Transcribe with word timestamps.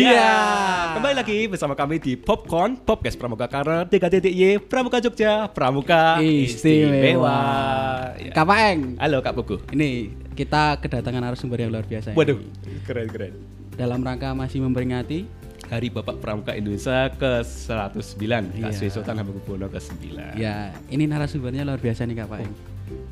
Iya. 0.00 0.16
Iya. 0.16 0.32
Kembali 0.96 1.14
lagi 1.14 1.38
bersama 1.44 1.76
kami 1.76 2.00
di 2.00 2.16
Popcorn 2.16 2.80
Podcast 2.80 3.20
Pramuka 3.20 3.44
Karet 3.44 3.92
3.y 3.92 4.56
Pramuka 4.56 4.96
Jogja 4.96 5.44
Pramuka 5.52 6.16
Istimewa. 6.24 7.36
Ya. 8.16 8.32
Kak 8.32 8.48
Paeng. 8.48 8.96
Halo 8.96 9.20
Kak 9.20 9.36
Buku. 9.36 9.60
Ini 9.70 10.08
kita 10.32 10.80
kedatangan 10.80 11.20
narasumber 11.20 11.60
yang 11.60 11.76
luar 11.76 11.84
biasa. 11.84 12.12
ini. 12.12 12.16
Waduh, 12.16 12.40
keren 12.88 13.12
keren. 13.12 13.32
Dalam 13.76 14.00
rangka 14.00 14.32
masih 14.32 14.64
memperingati 14.64 15.28
Hari 15.68 15.92
Bapak 15.92 16.16
Pramuka 16.18 16.56
Indonesia 16.56 17.12
ke-109 17.14 18.24
Kak 18.24 18.42
Iya. 18.56 18.72
Sri 18.72 18.88
Sultan 18.88 19.20
Hamengkubuwono 19.20 19.68
ke-9 19.68 20.00
ya 20.34 20.72
ini 20.88 21.04
narasumbernya 21.04 21.62
luar 21.62 21.76
biasa 21.76 22.08
nih 22.08 22.24
Kak 22.24 22.28
Paeng. 22.32 22.52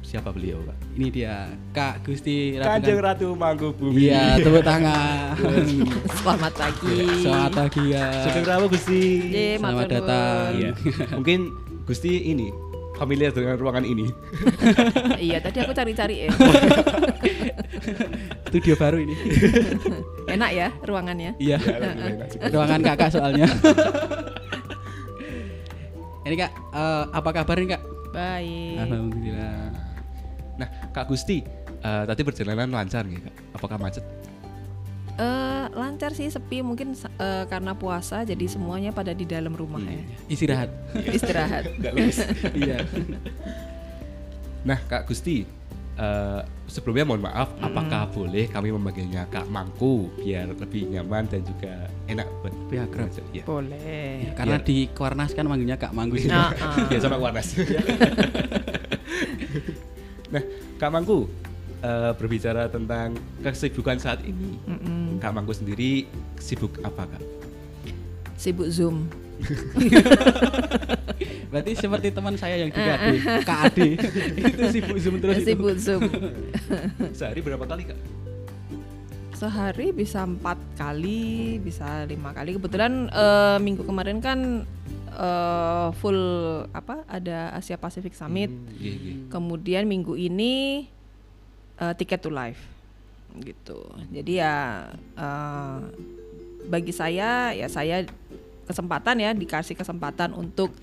Siapa 0.01 0.31
beliau 0.31 0.59
Kak? 0.63 0.77
Ini 0.95 1.07
dia 1.09 1.35
Kak 1.71 2.03
Gusti 2.03 2.57
Ratu 2.57 2.67
Kanjeng 2.67 2.97
Kan- 2.97 3.05
Ratu 3.07 3.27
Mangkubumi 3.33 4.07
Iya, 4.07 4.37
tepuk 4.37 4.61
tangan. 4.61 5.33
Selamat 6.19 6.53
pagi. 6.55 6.97
Selamat 7.21 7.53
pagi 7.55 7.83
ya. 7.89 8.05
Sugeng 8.23 8.45
Rawu 8.45 8.65
Gusti 8.67 9.01
Ye, 9.25 9.47
Selamat 9.57 9.85
matur 9.85 9.91
datang. 10.01 10.49
Iya. 10.55 10.71
Mungkin 11.13 11.39
Gusti 11.85 12.13
ini 12.27 12.49
familiar 12.95 13.31
dengan 13.31 13.55
ruangan 13.55 13.83
ini 13.83 14.11
iya, 15.23 15.39
tadi 15.39 15.63
aku 15.63 15.71
cari-cari 15.71 16.27
ya. 16.27 16.29
Studio 18.49 18.75
baru 18.75 18.99
ini. 18.99 19.15
Enak 20.27 20.51
ya 20.51 20.69
ruangannya. 20.83 21.31
Iya. 21.39 21.57
Ya, 21.61 22.49
Ruangan 22.49 22.81
kakak 22.83 23.13
soalnya. 23.13 23.47
ini 26.21 26.37
kak, 26.37 26.53
eh, 26.75 27.05
apa 27.09 27.31
kabar 27.31 27.55
nih 27.57 27.71
kak? 27.71 27.81
Baik. 28.19 28.75
Alhamdulillah. 28.83 29.71
Nah 30.59 30.69
Kak 30.91 31.07
Gusti 31.07 31.47
eh, 31.87 32.03
Tadi 32.03 32.21
perjalanan 32.27 32.67
lancar 32.75 33.07
nih 33.07 33.23
Kak? 33.23 33.35
Apakah 33.55 33.79
macet? 33.79 34.03
Eh, 35.19 35.67
lancar 35.75 36.15
sih 36.15 36.27
sepi 36.31 36.63
mungkin 36.63 36.99
eh, 36.99 37.45
karena 37.47 37.79
puasa 37.79 38.27
jadi 38.27 38.47
semuanya 38.51 38.91
pada 38.91 39.15
di 39.15 39.23
dalam 39.23 39.55
rumah 39.55 39.83
ya. 39.83 40.03
Istirahat. 40.27 40.71
Istirahat. 40.95 41.65
Nggak 41.79 41.93
lulus 41.95 42.19
iya. 42.59 42.83
Nah, 44.69 44.79
Kak 44.91 45.07
Gusti, 45.07 45.47
eh, 45.99 46.41
sebelumnya 46.71 47.05
mohon 47.05 47.21
maaf, 47.21 47.51
apakah 47.59 48.07
boleh 48.09 48.47
kami 48.47 48.71
memanggilnya 48.71 49.27
Kak 49.29 49.51
Mangku 49.51 50.09
biar 50.17 50.55
lebih 50.55 50.89
nyaman 50.89 51.27
dan 51.27 51.43
juga 51.43 51.91
enak 52.07 52.27
buat 52.41 52.55
Lebih 52.69 52.79
akrab. 52.87 53.09
Ya. 53.35 53.45
Boleh. 53.45 54.33
Karena 54.39 54.57
Iya. 54.61 54.67
di 54.67 54.77
Kuarnas 54.95 55.33
kan 55.35 55.45
manggilnya 55.45 55.77
Kak 55.77 55.93
Manggus. 55.93 56.25
Nah, 56.25 56.55
ah. 56.55 56.87
Biar 56.87 57.01
sama 57.05 57.19
Warnas. 57.19 57.49
nah, 60.33 60.43
Kak 60.79 60.91
Mangku, 60.93 61.27
eh, 61.81 62.13
berbicara 62.15 62.69
tentang 62.69 63.17
kesibukan 63.43 63.99
saat 63.99 64.23
ini, 64.23 64.61
Mm-mm. 64.65 65.19
Kak 65.19 65.33
Mangku 65.35 65.53
sendiri 65.53 66.07
sibuk 66.39 66.79
apa 66.85 67.09
Kak? 67.09 67.23
Sibuk 68.39 68.71
Zoom. 68.71 69.11
Berarti 71.49 71.73
seperti 71.75 72.09
teman 72.13 72.37
saya 72.37 72.61
yang 72.61 72.69
juga 72.69 73.01
Ade, 73.01 73.19
Kak 73.43 73.61
Ade. 73.73 73.97
itu 74.53 74.63
sibuk 74.69 74.99
zoom 75.01 75.17
terus 75.23 75.41
itu. 75.41 75.47
Sibuk 75.49 75.77
Zoom. 75.81 76.03
Sehari 77.19 77.41
berapa 77.41 77.65
kali 77.65 77.89
Kak? 77.89 77.99
Sehari 79.33 79.95
bisa 79.95 80.27
empat 80.27 80.59
kali, 80.77 81.57
bisa 81.63 82.05
lima 82.05 82.37
kali. 82.37 82.59
Kebetulan 82.59 83.09
eh, 83.09 83.59
minggu 83.65 83.87
kemarin 83.87 84.21
kan 84.21 84.69
eh, 85.17 85.89
full 85.97 86.21
apa? 86.77 87.09
Ada 87.09 87.57
Asia 87.57 87.81
Pacific 87.81 88.13
Summit. 88.13 88.53
Hmm, 88.53 88.77
iya, 88.77 88.93
iya. 88.93 89.15
Kemudian 89.33 89.89
minggu 89.89 90.21
ini 90.21 90.85
uh, 91.79 91.95
tiket 91.95 92.21
to 92.23 92.31
live 92.31 92.59
gitu. 93.39 93.79
Jadi 94.11 94.43
ya 94.43 94.89
uh, 95.15 95.79
bagi 96.69 96.93
saya 96.93 97.55
ya 97.55 97.67
saya 97.71 98.03
kesempatan 98.69 99.17
ya 99.17 99.33
dikasih 99.33 99.73
kesempatan 99.73 100.37
untuk 100.37 100.77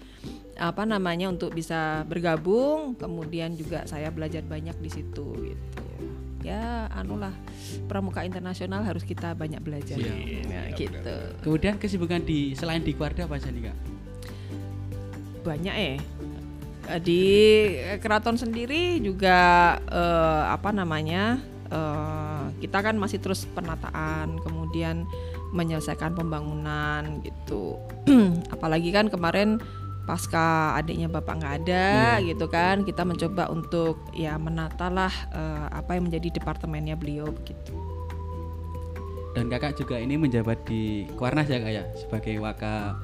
apa 0.58 0.84
namanya 0.90 1.30
untuk 1.30 1.54
bisa 1.54 2.02
bergabung. 2.10 2.98
Kemudian 2.98 3.54
juga 3.54 3.86
saya 3.86 4.10
belajar 4.10 4.42
banyak 4.42 4.76
di 4.82 4.90
situ 4.90 5.26
gitu. 5.54 5.86
Ya 6.42 6.90
anulah 6.94 7.34
pramuka 7.90 8.26
internasional 8.26 8.82
harus 8.82 9.06
kita 9.06 9.38
banyak 9.38 9.62
belajar. 9.62 9.98
Ya, 9.98 10.14
Iya, 10.14 10.62
gitu. 10.74 11.18
Kemudian 11.42 11.78
kesibukan 11.78 12.22
di 12.22 12.58
selain 12.58 12.82
di 12.82 12.94
Kuarda 12.94 13.30
apa 13.30 13.38
aja 13.38 13.50
nih 13.54 13.70
Kak? 13.70 13.78
banyak 15.46 15.76
eh 15.78 16.02
Eh, 16.86 17.02
di 17.02 17.24
keraton 17.98 18.38
sendiri 18.38 19.02
juga 19.02 19.74
eh, 19.90 20.44
apa 20.54 20.70
namanya 20.70 21.42
eh, 21.70 22.44
kita 22.62 22.86
kan 22.86 22.96
masih 22.98 23.18
terus 23.18 23.50
penataan 23.58 24.38
kemudian 24.46 25.10
menyelesaikan 25.56 26.12
pembangunan 26.14 27.24
gitu 27.24 27.80
apalagi 28.54 28.92
kan 28.92 29.08
kemarin 29.08 29.64
pasca 30.06 30.78
adiknya 30.78 31.10
bapak 31.10 31.42
nggak 31.42 31.54
ada 31.66 31.86
gitu 32.22 32.46
kan 32.46 32.86
kita 32.86 33.02
mencoba 33.02 33.50
untuk 33.50 33.98
ya 34.14 34.38
menata 34.38 34.86
lah 34.86 35.10
eh, 35.34 35.68
apa 35.74 35.98
yang 35.98 36.12
menjadi 36.12 36.38
departemennya 36.38 36.94
beliau 36.94 37.32
begitu 37.32 37.74
Dan 39.36 39.52
kakak 39.52 39.76
juga 39.76 40.00
ini 40.00 40.16
menjabat 40.16 40.64
di 40.64 41.12
Kuarnas 41.20 41.52
ya 41.52 41.60
kak 41.60 41.74
ya 41.76 41.84
sebagai 42.00 42.40
Waka 42.40 42.96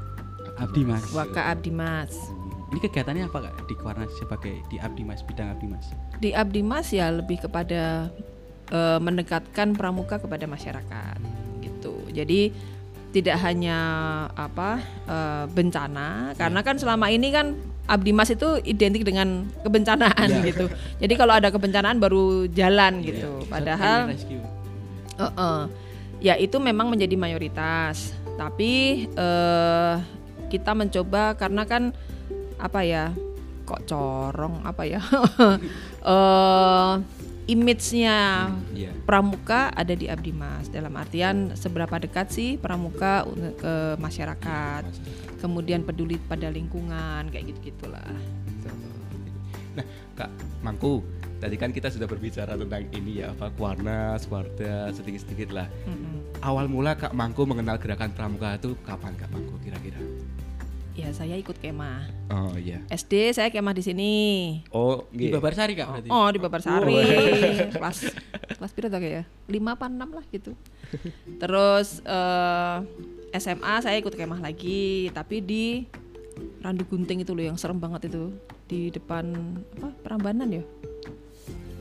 Abdi 0.56 0.88
Mas. 0.88 1.04
Waka 1.12 1.52
Abdi 1.52 1.68
Mas 1.76 2.16
Ini 2.72 2.80
kegiatannya 2.80 3.28
apa 3.28 3.52
kak 3.52 3.68
di 3.68 3.76
Kuarnas 3.76 4.12
sebagai 4.16 4.64
di 4.72 4.80
Abdi 4.80 5.04
Mas 5.04 5.20
bidang 5.28 5.52
Abdi 5.52 5.68
Mas? 5.68 5.92
di 6.22 6.32
Abdi 6.32 6.62
Mas 6.62 6.94
ya 6.94 7.10
lebih 7.12 7.42
kepada 7.42 8.08
eh, 8.70 9.00
mendekatkan 9.02 9.74
pramuka 9.74 10.22
kepada 10.22 10.46
masyarakat. 10.46 11.20
Jadi 12.12 12.52
tidak 13.12 13.38
hanya 13.44 13.78
apa 14.40 14.80
eh, 15.04 15.46
bencana 15.52 16.32
karena 16.40 16.60
kan 16.64 16.80
selama 16.80 17.12
ini 17.12 17.28
kan 17.36 17.60
Abdi 17.92 18.16
Mas 18.16 18.32
itu 18.32 18.56
identik 18.64 19.04
dengan 19.04 19.52
kebencanaan 19.68 20.30
gitu. 20.48 20.72
Jadi 21.04 21.14
kalau 21.20 21.36
ada 21.36 21.52
kebencanaan 21.52 22.00
baru 22.00 22.48
jalan 22.48 23.04
gitu. 23.04 23.44
Padahal 23.52 24.08
rescue. 24.08 24.40
Heeh. 25.20 25.60
ya 26.22 26.34
itu 26.40 26.56
memang 26.62 26.88
menjadi 26.88 27.20
mayoritas. 27.20 28.16
Tapi 28.40 29.06
eh, 29.12 29.96
kita 30.48 30.72
mencoba 30.72 31.36
karena 31.36 31.68
kan 31.68 31.92
apa 32.62 32.80
ya 32.86 33.12
kok 33.66 33.88
corong 33.88 34.62
apa 34.68 34.84
ya 34.84 35.02
eh 36.12 36.94
image-nya 37.50 38.50
Iya. 38.74 38.92
pramuka 39.06 39.74
ada 39.74 39.94
di 39.94 40.06
Abdi 40.10 40.34
Mas 40.34 40.70
dalam 40.70 40.94
artian 40.98 41.58
seberapa 41.58 41.98
dekat 41.98 42.30
sih 42.30 42.50
pramuka 42.58 43.26
ke 43.58 43.98
masyarakat 43.98 44.84
kemudian 45.42 45.82
peduli 45.82 46.22
pada 46.22 46.50
lingkungan 46.50 47.30
kayak 47.30 47.54
gitu 47.56 47.74
gitulah 47.74 48.14
Nah, 49.72 49.88
Kak 50.20 50.28
Mangku, 50.60 51.00
tadi 51.40 51.56
kan 51.56 51.72
kita 51.72 51.88
sudah 51.88 52.04
berbicara 52.04 52.60
tentang 52.60 52.92
ini 52.92 53.24
ya, 53.24 53.32
apa 53.32 53.48
Kuarnas, 53.56 54.28
Warda, 54.28 54.92
sedikit-sedikit 54.92 55.56
lah. 55.56 55.72
Awal 56.44 56.68
mula 56.68 57.00
Kak 57.00 57.16
Mangku 57.16 57.48
mengenal 57.48 57.80
gerakan 57.80 58.12
pramuka 58.12 58.60
itu 58.60 58.76
kapan 58.84 59.16
Kak 59.16 59.32
Mangku 59.32 59.56
kira-kira? 59.64 59.96
Ya 61.02 61.10
saya 61.12 61.34
ikut 61.34 61.58
kemah 61.58 62.06
Oh 62.30 62.54
iya. 62.54 62.80
SD 62.88 63.34
saya 63.34 63.50
kemah 63.50 63.74
di 63.74 63.82
sini 63.82 64.14
Oh, 64.70 65.04
Di 65.08 65.28
nggih. 65.28 65.32
Babarsari 65.34 65.74
kak 65.74 65.88
berarti. 65.90 66.10
Oh 66.10 66.28
di 66.28 66.38
Babarsari 66.38 66.96
kelas 67.74 67.98
kelas 68.54 68.72
piro 68.72 68.88
tau 68.88 69.02
ya? 69.02 69.26
Lima 69.46 69.74
apa 69.74 69.86
enam 69.86 70.12
lah 70.12 70.24
gitu. 70.28 70.54
Terus 71.36 72.00
eh, 72.02 72.78
SMA 73.34 73.74
saya 73.80 73.98
ikut 73.98 74.12
kemah 74.12 74.40
lagi 74.40 75.10
tapi 75.10 75.40
di 75.40 75.66
Randu 76.60 76.86
Gunting 76.86 77.20
itu 77.20 77.32
loh 77.32 77.44
yang 77.44 77.58
serem 77.58 77.76
banget 77.76 78.08
itu 78.08 78.32
di 78.66 78.88
depan 78.88 79.26
apa 79.76 79.90
Prambanan 80.00 80.50
ya. 80.52 80.64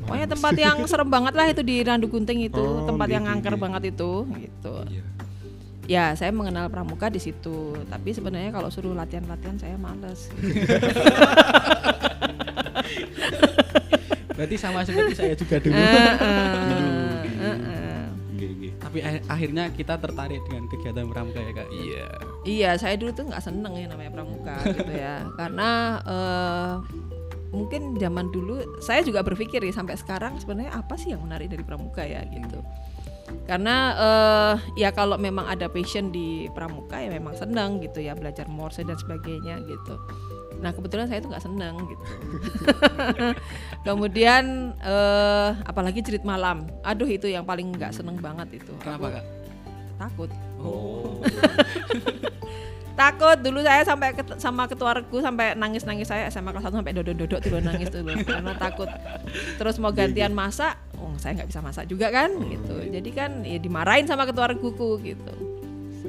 Pokoknya 0.01 0.27
tempat 0.27 0.55
yang 0.57 0.77
serem 0.85 1.07
banget 1.07 1.35
lah 1.35 1.47
itu 1.47 1.61
di 1.61 1.77
Randu 1.81 2.09
Gunting 2.09 2.41
itu 2.43 2.59
Oh, 2.59 2.83
tempat 2.83 3.07
nggih, 3.07 3.17
yang 3.17 3.27
angker 3.29 3.55
banget 3.55 3.93
itu 3.93 4.25
gitu. 4.33 4.75
Iya. 4.89 5.05
Ya 5.91 6.15
saya 6.15 6.31
mengenal 6.31 6.71
pramuka 6.71 7.11
di 7.11 7.19
situ 7.19 7.75
tapi 7.91 8.15
sebenarnya 8.15 8.55
kalau 8.55 8.71
suruh 8.71 8.95
latihan-latihan 8.95 9.59
saya 9.59 9.75
males. 9.75 10.31
Berarti 14.39 14.55
sama 14.55 14.87
seperti 14.87 15.19
saya 15.19 15.35
juga 15.35 15.59
dulu. 15.59 15.75
Tapi 18.81 18.99
akhirnya 19.27 19.71
kita 19.75 19.99
tertarik 19.99 20.41
dengan 20.47 20.71
kegiatan 20.71 21.07
pramuka 21.11 21.43
ya 21.43 21.53
kak. 21.59 21.69
Iya. 21.75 22.09
Iya, 22.47 22.71
saya 22.79 22.95
dulu 22.99 23.11
tuh 23.11 23.29
nggak 23.31 23.43
seneng 23.43 23.75
ya 23.77 23.87
namanya 23.91 24.11
pramuka 24.15 24.57
gitu 24.67 24.93
ya, 24.95 25.27
karena 25.39 26.01
eh, 26.03 26.73
mungkin 27.53 27.99
zaman 28.01 28.33
dulu 28.33 28.81
saya 28.81 29.05
juga 29.07 29.21
berpikir 29.27 29.61
ya 29.63 29.75
sampai 29.75 29.95
sekarang 29.99 30.39
sebenarnya 30.41 30.73
apa 30.73 30.95
sih 30.97 31.13
yang 31.13 31.23
menarik 31.23 31.51
dari 31.53 31.63
pramuka 31.63 32.03
ya 32.03 32.25
gitu. 32.31 32.65
Karena 33.45 33.77
eh, 33.97 34.55
ya 34.81 34.91
kalau 34.95 35.19
memang 35.19 35.47
ada 35.47 35.67
passion 35.67 36.15
di 36.15 36.47
pramuka 36.55 36.99
ya 37.01 37.11
memang 37.11 37.35
senang 37.35 37.83
gitu 37.83 38.03
ya 38.03 38.15
belajar 38.15 38.47
morse 38.47 38.83
dan 38.87 38.97
sebagainya 38.97 39.63
gitu. 39.67 39.95
Nah 40.61 40.77
kebetulan 40.77 41.09
saya 41.09 41.25
tuh 41.25 41.31
nggak 41.33 41.45
seneng 41.45 41.75
gitu. 41.89 42.05
Kemudian 43.87 44.75
eh, 44.81 45.51
apalagi 45.67 46.05
cerit 46.05 46.23
malam, 46.23 46.69
aduh 46.85 47.09
itu 47.09 47.27
yang 47.27 47.43
paling 47.47 47.75
nggak 47.75 47.97
seneng 47.97 48.21
banget 48.21 48.61
itu. 48.61 48.73
Kenapa 48.83 49.21
kak? 49.21 49.25
takut. 50.01 50.31
Oh. 50.57 51.21
takut 52.95 53.37
dulu 53.41 53.61
saya 53.61 53.83
sampai 53.83 54.15
ket, 54.15 54.27
sama 54.39 54.65
ketua 54.71 54.97
regu 55.03 55.19
sampai 55.19 55.59
nangis 55.59 55.83
nangis 55.85 56.09
saya 56.09 56.31
SMA 56.31 56.55
kelas 56.55 56.71
1 56.71 56.79
sampai 56.81 56.95
dodok 56.95 57.17
dodok 57.17 57.41
dulu 57.43 57.59
nangis 57.61 57.91
dulu 57.91 58.15
karena 58.29 58.53
takut. 58.57 58.89
Terus 59.59 59.77
mau 59.83 59.91
gantian 59.91 60.33
masak 60.33 60.79
oh 61.01 61.13
saya 61.19 61.41
nggak 61.41 61.49
bisa 61.51 61.61
masak 61.61 61.85
juga 61.91 62.09
kan 62.15 62.31
gitu. 62.31 62.77
Jadi 62.87 63.11
kan 63.11 63.43
ya 63.43 63.59
dimarahin 63.59 64.07
sama 64.07 64.23
ketua 64.25 64.55
reguku 64.55 65.03
gitu 65.03 65.50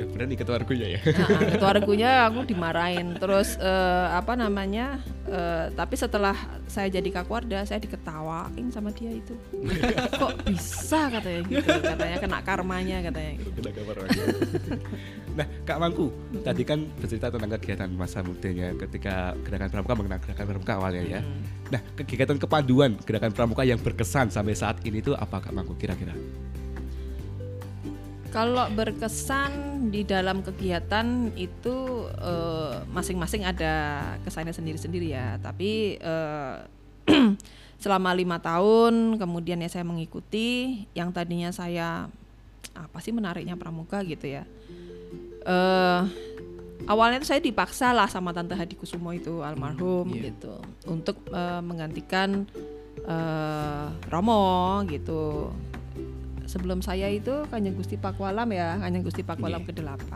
Berani 0.10 0.36
ketua 0.40 0.56
argunya 0.58 0.88
ya. 0.98 1.00
nah, 1.06 1.52
ketua 1.58 1.72
regunya 1.78 2.12
aku 2.26 2.48
dimarahin 2.48 3.14
terus 3.18 3.58
eh, 3.62 4.08
apa 4.12 4.34
namanya 4.34 5.02
eh, 5.30 5.70
tapi 5.74 5.96
setelah 6.00 6.34
saya 6.66 6.88
jadi 6.88 7.10
kakwarda 7.12 7.68
saya 7.68 7.84
diketawain 7.84 8.72
sama 8.72 8.96
dia 8.96 9.12
itu 9.12 9.36
kok 10.22 10.34
bisa 10.48 11.12
katanya 11.12 11.42
gitu 11.52 11.72
katanya 11.84 12.18
kena 12.18 12.40
karmanya 12.42 12.98
katanya 13.04 13.32
gitu. 13.38 13.50
Kena 13.60 13.94
lagi. 14.08 14.20
nah, 15.38 15.46
Kak 15.68 15.78
Mangku, 15.80 16.08
tadi 16.44 16.64
kan 16.64 16.80
bercerita 17.00 17.28
tentang 17.32 17.52
kegiatan 17.60 17.90
masa 17.92 18.24
mudanya 18.24 18.74
ketika 18.76 19.36
gerakan 19.44 19.70
pramuka 19.70 19.94
mengenal 20.00 20.20
gerakan 20.24 20.46
pramuka 20.48 20.74
awalnya 20.80 21.04
ya. 21.04 21.22
Hmm. 21.22 21.44
Nah, 21.72 21.82
kegiatan 21.96 22.38
kepaduan 22.40 23.00
gerakan 23.04 23.32
pramuka 23.32 23.64
yang 23.64 23.80
berkesan 23.80 24.32
sampai 24.32 24.56
saat 24.56 24.84
ini 24.84 25.00
tuh 25.00 25.16
apa 25.16 25.40
Kak 25.40 25.54
Mangku 25.56 25.76
kira-kira? 25.80 26.16
Kalau 28.32 28.66
berkesan 28.72 29.52
di 29.92 30.08
dalam 30.08 30.40
kegiatan 30.40 31.36
itu 31.36 32.08
eh, 32.16 32.76
masing-masing 32.88 33.44
ada 33.44 34.00
kesannya 34.24 34.56
sendiri-sendiri 34.56 35.12
ya. 35.12 35.36
Tapi 35.44 36.00
eh, 36.00 36.56
selama 37.84 38.16
lima 38.16 38.40
tahun 38.40 39.20
kemudian 39.20 39.60
ya 39.60 39.68
saya 39.68 39.84
mengikuti 39.84 40.84
yang 40.96 41.12
tadinya 41.12 41.52
saya 41.52 42.08
apa 42.72 42.98
sih 43.04 43.12
menariknya 43.12 43.60
pramuka 43.60 44.00
gitu 44.08 44.32
ya. 44.32 44.48
Eh 45.44 46.02
awalnya 46.88 47.22
itu 47.22 47.28
saya 47.30 47.42
dipaksa 47.44 47.92
lah 47.94 48.08
sama 48.08 48.32
tante 48.34 48.56
Hadi 48.56 48.74
Kusumo 48.74 49.12
itu 49.14 49.44
almarhum 49.46 50.08
Iya. 50.10 50.32
gitu 50.32 50.56
untuk 50.88 51.20
eh, 51.30 51.62
menggantikan 51.62 52.48
eh, 53.02 53.88
Romo 54.08 54.82
gitu 54.88 55.52
sebelum 56.46 56.80
saya 56.80 57.08
itu 57.08 57.46
Kanjeng 57.48 57.76
Gusti 57.76 57.96
Pakualam 57.96 58.50
ya 58.52 58.78
Kanjeng 58.80 59.04
Gusti 59.06 59.22
Pakualam 59.22 59.62
Iya. 59.62 59.68
ke-8 59.72 60.14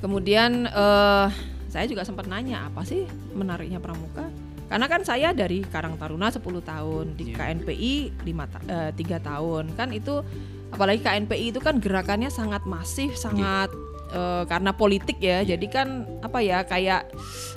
kemudian 0.00 0.64
eh, 0.66 1.26
saya 1.70 1.86
juga 1.86 2.02
sempat 2.02 2.26
nanya 2.26 2.66
apa 2.66 2.82
sih 2.82 3.06
menariknya 3.30 3.78
pramuka? 3.78 4.26
Karena 4.66 4.86
kan 4.86 5.02
saya 5.02 5.34
dari 5.34 5.66
Karang 5.66 5.98
Taruna 5.98 6.30
10 6.30 6.42
tahun 6.62 7.14
di 7.14 7.30
Iya. 7.30 7.36
KNPI 7.38 7.94
5 8.26 8.46
3 8.94 9.18
tahun. 9.22 9.64
Kan 9.78 9.94
itu 9.94 10.22
apalagi 10.70 11.02
KNPI 11.02 11.54
itu 11.54 11.60
kan 11.62 11.78
gerakannya 11.78 12.30
sangat 12.30 12.66
masif 12.66 13.14
sangat 13.14 13.70
eh, 14.10 14.42
karena 14.50 14.74
politik 14.74 15.22
ya. 15.22 15.46
Jadi 15.46 15.66
kan 15.70 16.06
apa 16.26 16.42
ya 16.42 16.66
kayak 16.66 17.06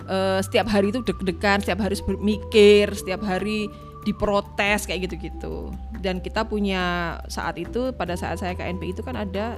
eh, 0.05 0.39
setiap 0.45 0.69
hari 0.69 0.93
itu 0.93 1.01
deg-degan 1.01 1.61
setiap 1.61 1.81
hari 1.81 1.97
harus 1.97 2.05
bermikir 2.05 2.93
setiap 2.93 3.25
hari 3.25 3.65
diprotes 4.03 4.83
kayak 4.83 5.07
gitu-gitu 5.07 5.71
dan 5.99 6.19
kita 6.19 6.43
punya 6.43 6.83
saat 7.27 7.55
itu 7.55 7.91
pada 7.91 8.13
saat 8.13 8.37
saya 8.37 8.51
KNPI 8.51 8.91
itu 8.91 9.01
kan 9.01 9.15
ada 9.15 9.55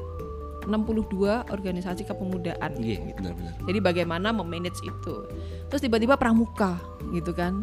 62 0.65 1.45
organisasi 1.49 2.05
kepemudaan 2.05 2.73
Iya, 2.81 2.97
gitu. 3.13 3.21
benar-benar. 3.21 3.53
Jadi 3.69 3.79
bagaimana 3.79 4.33
memanage 4.33 4.81
itu. 4.81 5.15
Terus 5.69 5.77
tiba-tiba 5.77 6.17
pramuka 6.17 6.81
gitu 7.13 7.37
kan. 7.37 7.61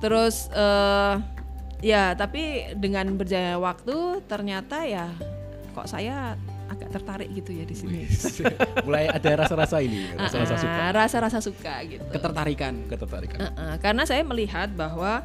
Terus 0.00 0.52
eh 0.52 1.14
ya 1.80 2.12
tapi 2.12 2.72
dengan 2.76 3.08
berjalannya 3.16 3.56
waktu 3.56 3.96
ternyata 4.24 4.84
ya 4.84 5.08
kok 5.72 5.88
saya 5.88 6.36
agak 6.68 6.92
tertarik 6.92 7.28
gitu 7.32 7.56
ya 7.56 7.64
di 7.64 7.72
sini. 7.72 8.04
Mulai 8.86 9.08
ada 9.08 9.30
rasa-rasa 9.40 9.80
ini, 9.80 10.04
rasa-rasa 10.20 10.56
suka, 10.56 10.76
Ah, 10.76 10.90
rasa-rasa 10.92 11.38
suka 11.40 11.74
gitu. 11.88 12.04
ketertarikan 12.12 12.84
ketertarikan. 12.84 13.38
Heeh, 13.48 13.74
karena 13.80 14.04
saya 14.04 14.20
melihat 14.20 14.68
bahwa 14.72 15.24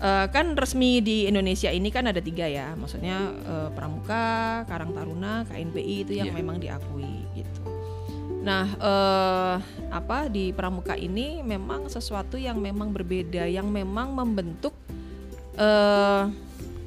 eh, 0.00 0.26
kan 0.32 0.56
resmi 0.56 1.04
di 1.04 1.28
Indonesia 1.28 1.68
ini 1.68 1.92
kan 1.92 2.08
ada 2.08 2.18
tiga 2.24 2.48
ya, 2.48 2.72
maksudnya 2.74 3.30
eh, 3.30 3.68
Pramuka, 3.76 4.64
Karang 4.64 4.96
Taruna, 4.96 5.44
KNPI 5.44 5.94
itu 6.08 6.12
yang 6.16 6.32
Iya. 6.32 6.36
memang 6.40 6.56
diakui 6.56 7.28
gitu. 7.36 7.60
Nah, 8.40 8.64
eh, 8.72 9.56
apa 9.92 10.32
di 10.32 10.56
Pramuka 10.56 10.96
ini 10.96 11.44
memang 11.44 11.92
sesuatu 11.92 12.40
yang 12.40 12.56
memang 12.56 12.88
berbeda, 12.88 13.44
yang 13.44 13.68
memang 13.68 14.16
membentuk 14.16 14.72
eh, 15.60 16.24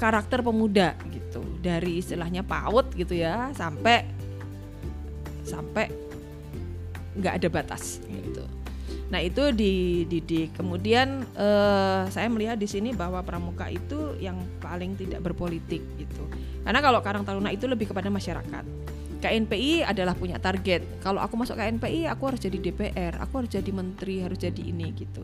karakter 0.02 0.42
pemuda 0.42 0.98
gitu, 1.14 1.46
dari 1.62 2.02
istilahnya 2.02 2.42
PAUD 2.42 2.98
gitu 2.98 3.14
ya, 3.14 3.54
sampai 3.54 4.02
sampai 5.46 5.92
nggak 7.14 7.34
ada 7.38 7.48
batas 7.54 8.02
gitu. 8.10 8.42
Nah 9.12 9.20
itu 9.20 9.52
dididik. 9.52 10.56
Kemudian 10.56 11.26
eh, 11.36 12.02
saya 12.08 12.28
melihat 12.32 12.56
di 12.56 12.70
sini 12.70 12.96
bahwa 12.96 13.20
pramuka 13.26 13.68
itu 13.68 14.16
yang 14.22 14.40
paling 14.64 14.96
tidak 14.96 15.20
berpolitik 15.26 15.82
gitu. 16.00 16.24
Karena 16.64 16.80
kalau 16.80 17.04
Karang 17.04 17.28
Taruna 17.28 17.52
itu 17.52 17.68
lebih 17.68 17.92
kepada 17.92 18.08
masyarakat. 18.08 18.64
KNPI 19.24 19.88
adalah 19.88 20.20
punya 20.20 20.36
target. 20.36 20.84
Kalau 21.00 21.24
aku 21.24 21.40
masuk 21.40 21.56
KNPI, 21.56 22.12
aku 22.12 22.28
harus 22.28 22.44
jadi 22.44 22.60
DPR, 22.60 23.24
aku 23.24 23.40
harus 23.40 23.52
jadi 23.56 23.72
menteri, 23.72 24.20
harus 24.20 24.36
jadi 24.36 24.60
ini 24.60 24.92
gitu. 25.00 25.24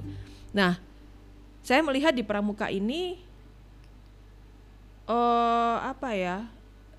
Nah, 0.55 0.79
saya 1.59 1.83
melihat 1.83 2.15
di 2.15 2.23
pramuka 2.23 2.71
ini 2.71 3.19
eh 5.09 5.77
apa 5.83 6.15
ya? 6.15 6.47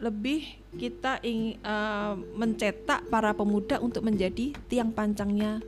Lebih 0.01 0.61
kita 0.77 1.21
ingin 1.25 1.57
eh, 1.61 2.15
mencetak 2.37 3.09
para 3.09 3.33
pemuda 3.33 3.81
untuk 3.81 4.05
menjadi 4.05 4.53
tiang 4.69 4.93
pancangnya 4.93 5.65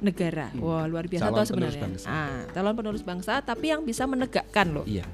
negara. 0.00 0.50
Wah, 0.58 0.86
luar 0.86 1.06
biasa 1.10 1.30
Calon 1.30 1.38
tuh 1.42 1.46
sebenarnya. 1.50 1.82
bangsa. 1.82 2.06
Ah, 2.08 2.40
calon 2.54 2.74
penerus 2.74 3.04
bangsa 3.04 3.32
tapi 3.42 3.70
yang 3.74 3.82
bisa 3.82 4.06
menegakkan 4.06 4.72
loh. 4.72 4.86
Iya. 4.86 5.04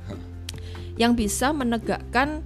Yang 1.00 1.12
bisa 1.26 1.50
menegakkan 1.50 2.45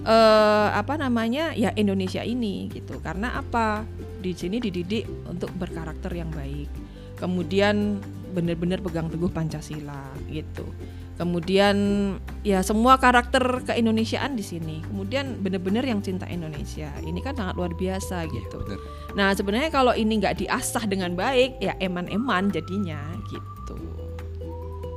eh 0.00 0.68
apa 0.72 0.96
namanya? 0.96 1.52
ya 1.52 1.74
Indonesia 1.76 2.24
ini 2.24 2.70
gitu. 2.72 2.98
Karena 3.04 3.36
apa? 3.36 3.84
Di 4.20 4.32
sini 4.32 4.60
dididik 4.62 5.04
untuk 5.28 5.52
berkarakter 5.56 6.12
yang 6.14 6.32
baik. 6.32 6.68
Kemudian 7.20 8.00
benar-benar 8.32 8.80
pegang 8.80 9.10
teguh 9.10 9.28
Pancasila 9.28 10.08
gitu. 10.30 10.64
Kemudian 11.20 11.76
ya 12.40 12.64
semua 12.64 12.96
karakter 12.96 13.60
keindonesiaan 13.68 14.40
di 14.40 14.40
sini. 14.40 14.80
Kemudian 14.88 15.44
benar-benar 15.44 15.84
yang 15.84 16.00
cinta 16.00 16.24
Indonesia. 16.24 16.88
Ini 17.04 17.20
kan 17.20 17.36
sangat 17.36 17.60
luar 17.60 17.76
biasa 17.76 18.24
gitu. 18.32 18.56
Benar. 18.64 18.80
Nah 19.12 19.28
sebenarnya 19.36 19.68
kalau 19.68 19.92
ini 19.92 20.16
nggak 20.16 20.40
diasah 20.40 20.88
dengan 20.88 21.12
baik 21.12 21.60
ya 21.60 21.76
eman-eman 21.76 22.48
jadinya 22.48 23.04
gitu. 23.28 23.76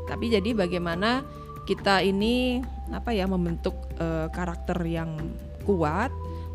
Tapi 0.07 0.31
jadi 0.31 0.55
bagaimana 0.55 1.27
kita 1.67 1.99
ini 1.99 2.63
apa 2.95 3.11
ya 3.11 3.27
membentuk 3.27 3.75
eh, 3.99 4.31
karakter 4.31 4.79
yang 4.87 5.19
kuat, 5.67 6.07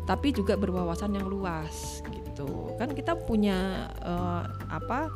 tapi 0.09 0.33
juga 0.33 0.57
berwawasan 0.57 1.13
yang 1.13 1.29
luas 1.29 2.01
gitu. 2.09 2.73
Kan 2.81 2.97
kita 2.97 3.13
punya 3.13 3.85
eh, 4.01 4.43
apa 4.73 5.13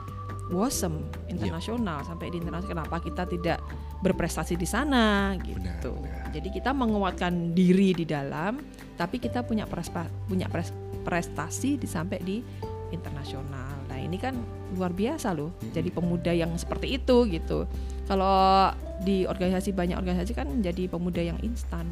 WOSM 0.53 1.09
internasional 1.33 2.05
sampai 2.05 2.29
di 2.29 2.37
internasional. 2.37 2.85
Kenapa 2.85 3.01
kita 3.01 3.25
tidak 3.25 3.57
berprestasi 4.03 4.59
di 4.59 4.67
sana 4.67 5.31
gitu? 5.39 5.95
benar. 5.95 6.27
Jadi 6.35 6.49
kita 6.51 6.75
menguatkan 6.75 7.55
diri 7.55 7.95
di 7.95 8.03
dalam, 8.03 8.59
tapi 8.99 9.23
kita 9.23 9.47
punya 9.47 9.63
prespa, 9.63 10.03
punya 10.27 10.51
pres- 10.51 10.75
prestasi 11.07 11.79
di 11.79 11.87
sampai 11.87 12.19
di 12.19 12.43
internasional. 12.91 13.87
Nah 13.87 13.97
ini 13.97 14.19
kan 14.19 14.35
luar 14.75 14.91
biasa 14.91 15.31
loh. 15.31 15.55
Jadi 15.71 15.87
pemuda 15.89 16.35
yang 16.35 16.51
seperti 16.59 16.99
itu 16.99 17.25
gitu. 17.31 17.63
Kalau 18.05 18.69
di 19.01 19.23
organisasi 19.23 19.71
banyak 19.71 19.95
organisasi 19.95 20.35
kan 20.35 20.51
menjadi 20.51 20.91
pemuda 20.91 21.21
yang 21.23 21.39
instan. 21.39 21.87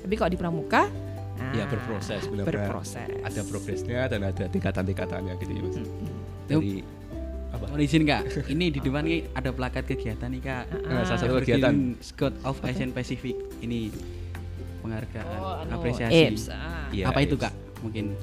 Tapi 0.00 0.14
kalau 0.16 0.30
di 0.32 0.38
pramuka, 0.38 0.88
nah, 1.36 1.52
Ya, 1.52 1.64
berproses, 1.66 2.24
benar-benar. 2.30 2.68
Berproses. 2.68 3.08
Ada 3.26 3.40
progresnya 3.44 4.00
dan 4.08 4.20
ada 4.28 4.44
tingkatan-tingkatannya 4.48 5.34
gitu 5.40 5.52
ya, 5.52 5.62
Mas. 5.66 5.76
Mm-mm. 5.76 6.16
Dari 6.48 6.99
apa? 7.50 7.64
Mohon 7.66 7.82
izin 7.82 8.02
kak, 8.06 8.22
ini 8.46 8.70
di 8.70 8.78
depan 8.78 9.02
nih 9.02 9.26
ada 9.34 9.50
plakat 9.50 9.84
kegiatan 9.84 10.30
nih 10.30 10.42
kak. 10.42 10.64
Nah, 10.86 11.02
salah 11.02 11.20
satu 11.20 11.34
kegiatan 11.38 11.98
Scout 11.98 12.34
of 12.42 12.56
Asian 12.62 12.94
Pacific 12.94 13.34
ini 13.58 13.90
penghargaan 14.80 15.38
Oh, 15.38 15.60
anu, 15.60 15.70
apresiasi. 15.76 16.30
IPS, 16.30 16.44
ah. 16.50 16.88
Iya, 16.90 17.10
Apa 17.10 17.20
itu 17.20 17.34
kak? 17.34 17.52
Mungkin 17.82 18.14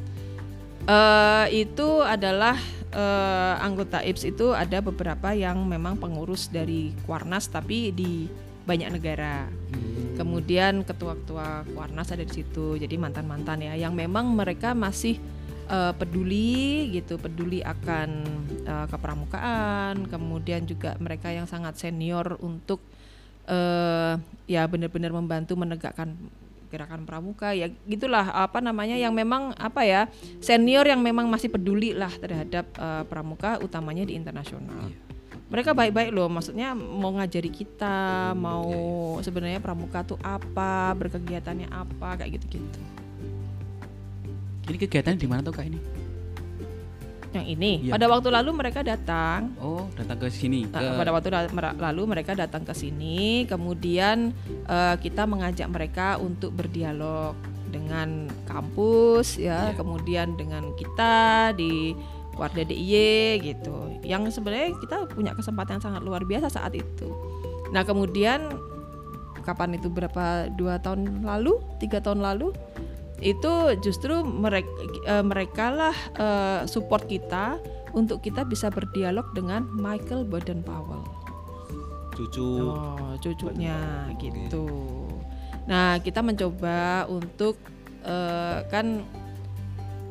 Eh, 0.87 1.67
itu 1.67 1.99
adalah 1.99 2.55
eh, 2.87 3.55
anggota 3.59 3.99
IPS 3.99 4.31
itu 4.31 4.55
ada 4.55 4.79
beberapa 4.79 5.35
yang 5.35 5.59
memang 5.67 5.99
pengurus 5.99 6.47
dari 6.47 6.95
Kuarnas 7.03 7.51
tapi 7.51 7.91
di 7.91 8.31
banyak 8.63 8.95
negara. 8.95 9.51
Kemudian 10.15 10.87
ketua-ketua 10.87 11.67
Kuarnas 11.75 12.15
ada 12.15 12.23
di 12.23 12.31
situ. 12.31 12.79
Jadi 12.79 12.95
mantan-mantan 12.95 13.59
ya 13.61 13.75
yang 13.75 13.91
memang 13.91 14.31
mereka 14.31 14.71
masih 14.71 15.19
eh, 15.67 15.93
peduli 15.93 16.91
gitu, 16.95 17.19
peduli 17.19 17.59
akan 17.61 18.09
eh, 18.63 18.87
kepramukaan. 18.89 20.07
Kemudian 20.07 20.65
juga 20.65 20.95
mereka 20.97 21.29
yang 21.29 21.45
sangat 21.45 21.77
senior 21.77 22.39
untuk 22.41 22.81
eh, 23.47 24.15
ya 24.47 24.63
benar-benar 24.65 25.11
membantu 25.11 25.53
menegakkan 25.59 26.15
gerakan 26.67 27.07
pramuka 27.07 27.55
ya 27.55 27.71
gitulah 27.87 28.27
apa 28.27 28.59
namanya 28.59 28.99
yang 28.99 29.15
memang 29.15 29.55
apa 29.55 29.87
ya 29.87 30.11
senior 30.43 30.83
yang 30.83 30.99
memang 30.99 31.31
masih 31.31 31.47
peduli 31.47 31.95
lah 31.95 32.11
terhadap 32.11 32.67
uh, 32.75 33.07
pramuka 33.07 33.55
utamanya 33.63 34.03
di 34.03 34.19
internasional. 34.19 34.91
Iya. 34.91 34.99
Mereka 35.47 35.71
baik-baik 35.71 36.11
loh, 36.11 36.27
maksudnya 36.27 36.75
mau 36.75 37.15
ngajari 37.15 37.47
kita, 37.47 38.35
mau 38.35 38.67
Iya, 38.67 39.31
sebenarnya 39.31 39.63
pramuka 39.63 40.03
tuh 40.03 40.19
apa, 40.19 40.91
berkegiatannya 40.99 41.71
apa, 41.71 42.19
kayak 42.19 42.35
gitu-gitu. 42.35 42.83
Ini 44.67 44.77
kegiatan 44.77 45.15
di 45.15 45.27
mana 45.27 45.39
tuh 45.39 45.55
kak 45.55 45.65
ini? 45.65 45.79
Yang 47.35 47.45
ini, 47.53 47.71
Iya. 47.83 47.91
pada 47.91 48.07
waktu 48.07 48.29
lalu 48.31 48.49
mereka 48.55 48.79
datang, 48.81 49.51
Oh 49.59 49.87
datang 49.95 50.15
ke 50.15 50.27
sini. 50.31 50.63
Ke- 50.67 50.95
pada 50.95 51.11
waktu 51.11 51.27
lalu 51.75 52.01
mereka 52.07 52.31
datang 52.33 52.63
ke 52.63 52.71
sini, 52.71 53.43
kemudian 53.45 54.31
eh, 54.67 54.95
kita 54.99 55.27
mengajak 55.27 55.67
mereka 55.67 56.19
untuk 56.19 56.55
berdialog 56.55 57.35
dengan 57.67 58.31
kampus, 58.47 59.35
ya, 59.39 59.71
Iya. 59.71 59.75
kemudian 59.75 60.35
dengan 60.35 60.71
kita 60.75 61.51
di 61.51 61.95
Warda 62.37 62.63
DIY 62.63 63.43
gitu. 63.43 63.75
Yang 64.03 64.39
sebenarnya 64.39 64.71
kita 64.77 65.09
punya 65.09 65.33
kesempatan 65.33 65.79
yang 65.79 65.85
sangat 65.89 66.01
luar 66.03 66.23
biasa 66.23 66.47
saat 66.47 66.71
itu. 66.73 67.09
Nah 67.73 67.83
kemudian 67.83 68.55
kapan 69.41 69.75
itu 69.75 69.87
berapa 69.87 70.47
dua 70.53 70.77
tahun 70.77 71.23
lalu, 71.23 71.59
tiga 71.79 71.97
tahun 71.97 72.19
lalu 72.21 72.51
itu 73.17 73.73
justru 73.81 74.21
mereka 74.21 74.69
mereka 75.25 75.73
lah 75.73 75.95
eh, 76.17 76.61
support 76.69 77.09
kita 77.09 77.57
untuk 77.97 78.21
kita 78.21 78.45
bisa 78.45 78.69
berdialog 78.69 79.25
dengan 79.33 79.65
Michael 79.73 80.27
Baden 80.29 80.61
Powell. 80.61 81.01
Cucu. 82.13 82.73
Oh, 82.73 83.13
cucunya 83.21 84.05
Baden-Powell, 84.09 84.21
gitu. 84.21 84.65
Nah, 85.65 85.97
kita 86.01 86.21
mencoba 86.21 87.09
untuk 87.09 87.57
eh, 88.05 88.61
kan 88.69 89.01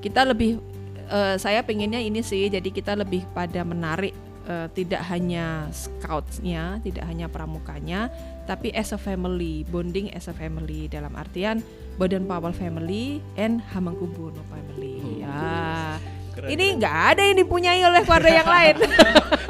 kita 0.03 0.27
lebih 0.27 0.59
eh, 1.07 1.39
saya 1.39 1.63
pengennya 1.63 2.03
ini 2.03 2.27
sih, 2.27 2.51
jadi 2.51 2.69
kita 2.75 2.99
lebih 2.99 3.23
pada 3.31 3.63
menarik 3.63 4.15
eh, 4.47 4.69
tidak 4.73 5.03
hanya 5.11 5.69
scoutsnya, 5.75 6.79
tidak 6.81 7.05
hanya 7.05 7.27
pramukanya, 7.27 8.09
tapi 8.47 8.71
as 8.73 8.95
a 8.95 8.99
family, 8.99 9.67
bonding 9.69 10.15
as 10.15 10.31
a 10.31 10.35
family 10.35 10.87
dalam 10.87 11.13
artian 11.19 11.61
Baden 11.99 12.25
Powell 12.31 12.55
family 12.55 13.19
and 13.35 13.61
Hamengkubuwono 13.75 14.43
family. 14.49 15.03
Oh, 15.03 15.13
ya. 15.21 15.99
Keren, 16.37 16.53
Ini 16.53 16.65
nggak 16.77 16.99
ada 17.17 17.23
yang 17.25 17.37
dipunyai 17.41 17.81
oleh 17.81 18.05
keluarga 18.05 18.29
yang 18.29 18.49
lain. 18.49 18.77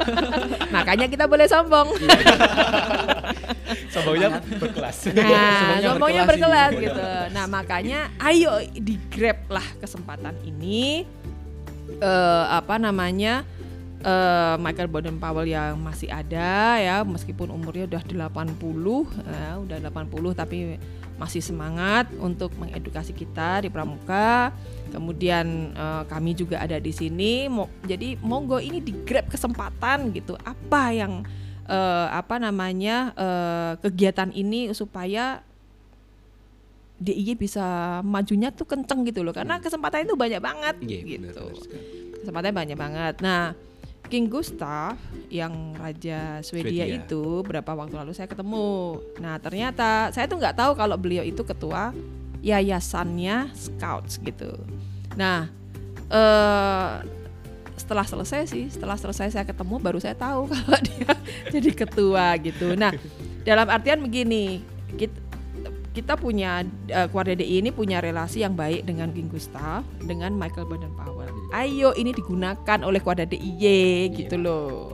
Makanya 0.75 1.05
kita 1.11 1.27
boleh 1.27 1.43
sombong. 1.43 1.91
Sombongnya 3.91 4.39
berkelas. 4.39 5.11
Nah, 5.11 5.27
Sombongnya 5.27 5.79
sombongnya 5.83 6.23
berkelas 6.23 6.71
berkelas 6.71 6.85
gitu. 6.87 7.07
Nah, 7.35 7.45
makanya 7.49 7.99
ayo 8.23 8.63
di 8.71 8.95
grab 9.11 9.39
lah 9.51 9.67
kesempatan 9.83 10.35
ini 10.47 11.03
eh 11.99 12.45
apa 12.47 12.79
namanya? 12.79 13.43
Eh 13.97 14.55
Michael 14.61 14.89
Baden 14.89 15.17
Powell 15.17 15.49
yang 15.49 15.77
masih 15.81 16.09
ada 16.11 16.77
ya, 16.77 17.01
meskipun 17.01 17.49
umurnya 17.49 17.89
udah 17.89 18.29
80, 18.29 19.09
ya, 19.25 19.57
udah 19.57 19.77
80 19.81 20.37
tapi 20.37 20.77
masih 21.17 21.41
semangat 21.41 22.05
untuk 22.21 22.53
mengedukasi 22.61 23.09
kita 23.09 23.65
di 23.65 23.69
Pramuka. 23.73 24.53
Kemudian 24.93 25.73
eh, 25.73 26.03
kami 26.05 26.37
juga 26.37 26.61
ada 26.61 26.77
di 26.77 26.93
sini. 26.93 27.49
Mo- 27.49 27.73
jadi 27.83 28.15
monggo 28.21 28.61
ini 28.61 28.79
di 28.79 28.93
grab 28.93 29.25
kesempatan 29.27 30.13
gitu. 30.13 30.37
Apa 30.45 30.93
yang 30.93 31.25
eh, 31.65 32.07
apa 32.13 32.37
namanya 32.37 33.11
eh, 33.17 33.73
kegiatan 33.81 34.29
ini 34.31 34.71
supaya 34.77 35.41
DIY 36.97 37.37
bisa 37.37 37.65
majunya 38.01 38.49
tuh 38.49 38.65
kenceng 38.65 39.05
gitu 39.05 39.21
loh 39.21 39.29
karena 39.29 39.61
kesempatan 39.61 40.09
itu 40.09 40.17
banyak 40.17 40.41
banget 40.41 40.75
benar, 40.81 41.05
gitu 41.05 41.29
benar 41.29 41.53
sekali. 41.61 41.85
kesempatannya 42.17 42.55
banyak 42.57 42.77
banget 42.77 43.15
nah 43.21 43.53
King 44.07 44.31
Gustav 44.31 44.95
yang 45.27 45.75
raja 45.75 46.39
Swedia, 46.39 46.87
Swedia. 46.87 47.03
itu 47.03 47.43
berapa 47.43 47.75
waktu 47.75 47.95
lalu 47.99 48.15
saya 48.15 48.31
ketemu. 48.31 49.03
Nah 49.19 49.35
ternyata 49.43 50.09
saya 50.15 50.25
tuh 50.31 50.39
nggak 50.39 50.55
tahu 50.55 50.71
kalau 50.79 50.95
beliau 50.95 51.23
itu 51.27 51.43
ketua 51.43 51.91
yayasannya 52.39 53.51
Scouts 53.51 54.23
gitu. 54.23 54.55
Nah 55.19 55.51
eh 56.07 56.91
setelah 57.77 58.07
selesai 58.07 58.49
sih 58.49 58.71
setelah 58.71 58.97
selesai 58.97 59.31
saya 59.31 59.45
ketemu 59.45 59.77
baru 59.77 59.99
saya 59.99 60.15
tahu 60.17 60.47
kalau 60.55 60.79
dia 60.79 61.11
jadi 61.51 61.71
ketua 61.75 62.39
gitu. 62.39 62.79
Nah 62.79 62.95
dalam 63.43 63.67
artian 63.67 63.99
begini 63.99 64.63
kita, 64.95 65.26
kita 65.97 66.13
punya 66.13 66.61
eh, 66.85 67.09
keluarga 67.09 67.33
DI 67.33 67.57
ini 67.57 67.73
punya 67.73 67.97
relasi 67.97 68.45
yang 68.45 68.53
baik 68.53 68.85
dengan 68.85 69.09
King 69.09 69.33
Gustav 69.33 69.81
dengan 69.97 70.29
Michael 70.31 70.69
Baden 70.69 70.93
Powell 70.93 71.33
ayo 71.51 71.89
ini 71.93 72.13
digunakan 72.13 72.79
oleh 72.79 73.01
keluarga 73.01 73.25
DIY 73.25 74.13
gitu 74.13 74.37
loh 74.37 74.93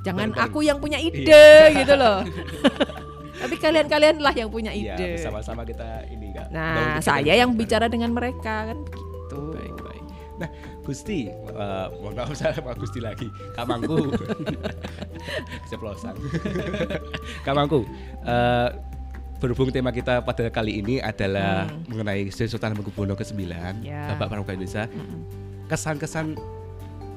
jangan 0.00 0.32
Bareng-bareng. 0.32 0.48
aku 0.48 0.58
yang 0.64 0.80
punya 0.80 0.96
ide 0.96 1.44
gitu 1.76 1.92
loh 1.92 2.24
tapi 3.40 3.56
kalian-kalian 3.56 4.16
lah 4.18 4.32
yang 4.32 4.48
punya 4.48 4.72
Iya, 4.72 4.96
ide 4.96 5.06
bersama-sama 5.20 5.68
kita 5.68 6.08
ini 6.08 6.32
Kak. 6.32 6.48
nah 6.48 6.96
saya 6.98 7.36
yang 7.36 7.52
bicara 7.52 7.84
dengan 7.84 8.16
mereka 8.16 8.72
kan 8.72 8.80
begitu 8.80 9.08
Baik, 9.52 9.74
baik. 9.78 10.04
Nah, 10.40 10.48
Gusti, 10.80 11.28
eh, 11.28 11.86
mohon 11.94 12.16
maaf 12.16 12.32
saya 12.40 12.56
Pak 12.56 12.80
Gusti 12.80 12.98
lagi. 12.98 13.28
Kak 13.54 13.62
Mangku. 13.62 14.10
Keceplosan. 15.62 16.16
Kak 17.42 17.54
Mangku, 17.54 17.84
eh, 18.24 18.68
berhubung 19.40 19.72
tema 19.72 19.88
kita 19.88 20.20
pada 20.20 20.46
kali 20.46 20.78
ini 20.78 21.00
adalah 21.00 21.64
Hmm. 21.64 21.80
mengenai 21.88 22.28
Sultan 22.28 22.70
Hamengkubuwono 22.70 23.16
ke-9, 23.16 23.40
Ya. 23.80 24.12
Bapak 24.12 24.28
Pramuka 24.30 24.52
Indonesia. 24.52 24.84
Mm-mm. 24.86 25.24
Kesan-kesan 25.66 26.36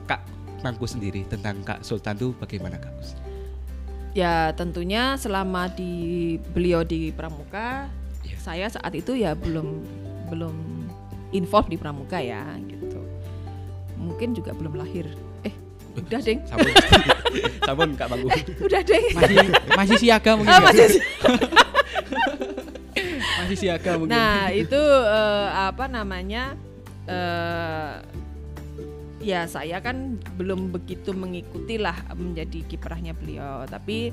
Kak 0.04 0.24
Mangku 0.62 0.88
sendiri 0.88 1.28
tentang 1.28 1.60
Kak 1.62 1.84
Sultan 1.84 2.16
itu 2.16 2.32
bagaimana 2.34 2.80
Kak 2.80 2.92
Gus? 2.96 3.12
Ya 4.14 4.54
tentunya 4.54 5.18
selama 5.18 5.68
di 5.68 5.92
beliau 6.48 6.82
di 6.82 7.12
Pramuka, 7.12 7.92
Iya. 8.24 8.38
saya 8.38 8.68
saat 8.70 8.94
itu 8.94 9.14
ya 9.14 9.34
belum 9.34 9.84
belum 10.30 10.56
involve 11.32 11.68
di 11.68 11.76
Pramuka 11.76 12.18
ya 12.18 12.46
gitu. 12.64 13.04
Mungkin 13.98 14.32
juga 14.32 14.54
belum 14.54 14.78
lahir. 14.78 15.10
Eh, 15.42 15.52
udah 15.98 16.22
deng, 16.22 16.40
Sampun, 16.46 16.72
sampun 17.68 17.90
Kak 17.94 18.08
Mangku. 18.08 18.30
udah 18.62 18.82
deng. 18.82 19.06
masih 19.12 19.38
masih 19.74 19.96
siaga 20.00 20.32
mungkin. 20.38 20.48
Ah, 20.48 20.62
Kak? 20.62 20.66
masih 20.72 20.88
masih 23.54 23.70
siaga 23.70 23.92
mungkin. 23.96 24.18
Nah 24.18 24.50
itu 24.50 24.82
eh, 25.06 25.50
apa 25.70 25.86
namanya? 25.86 26.58
eh 27.04 28.00
ya 29.24 29.48
saya 29.48 29.80
kan 29.80 30.20
belum 30.36 30.72
begitu 30.72 31.16
mengikuti 31.16 31.80
lah 31.80 31.96
menjadi 32.16 32.66
kiprahnya 32.68 33.14
beliau. 33.16 33.64
Tapi 33.70 34.12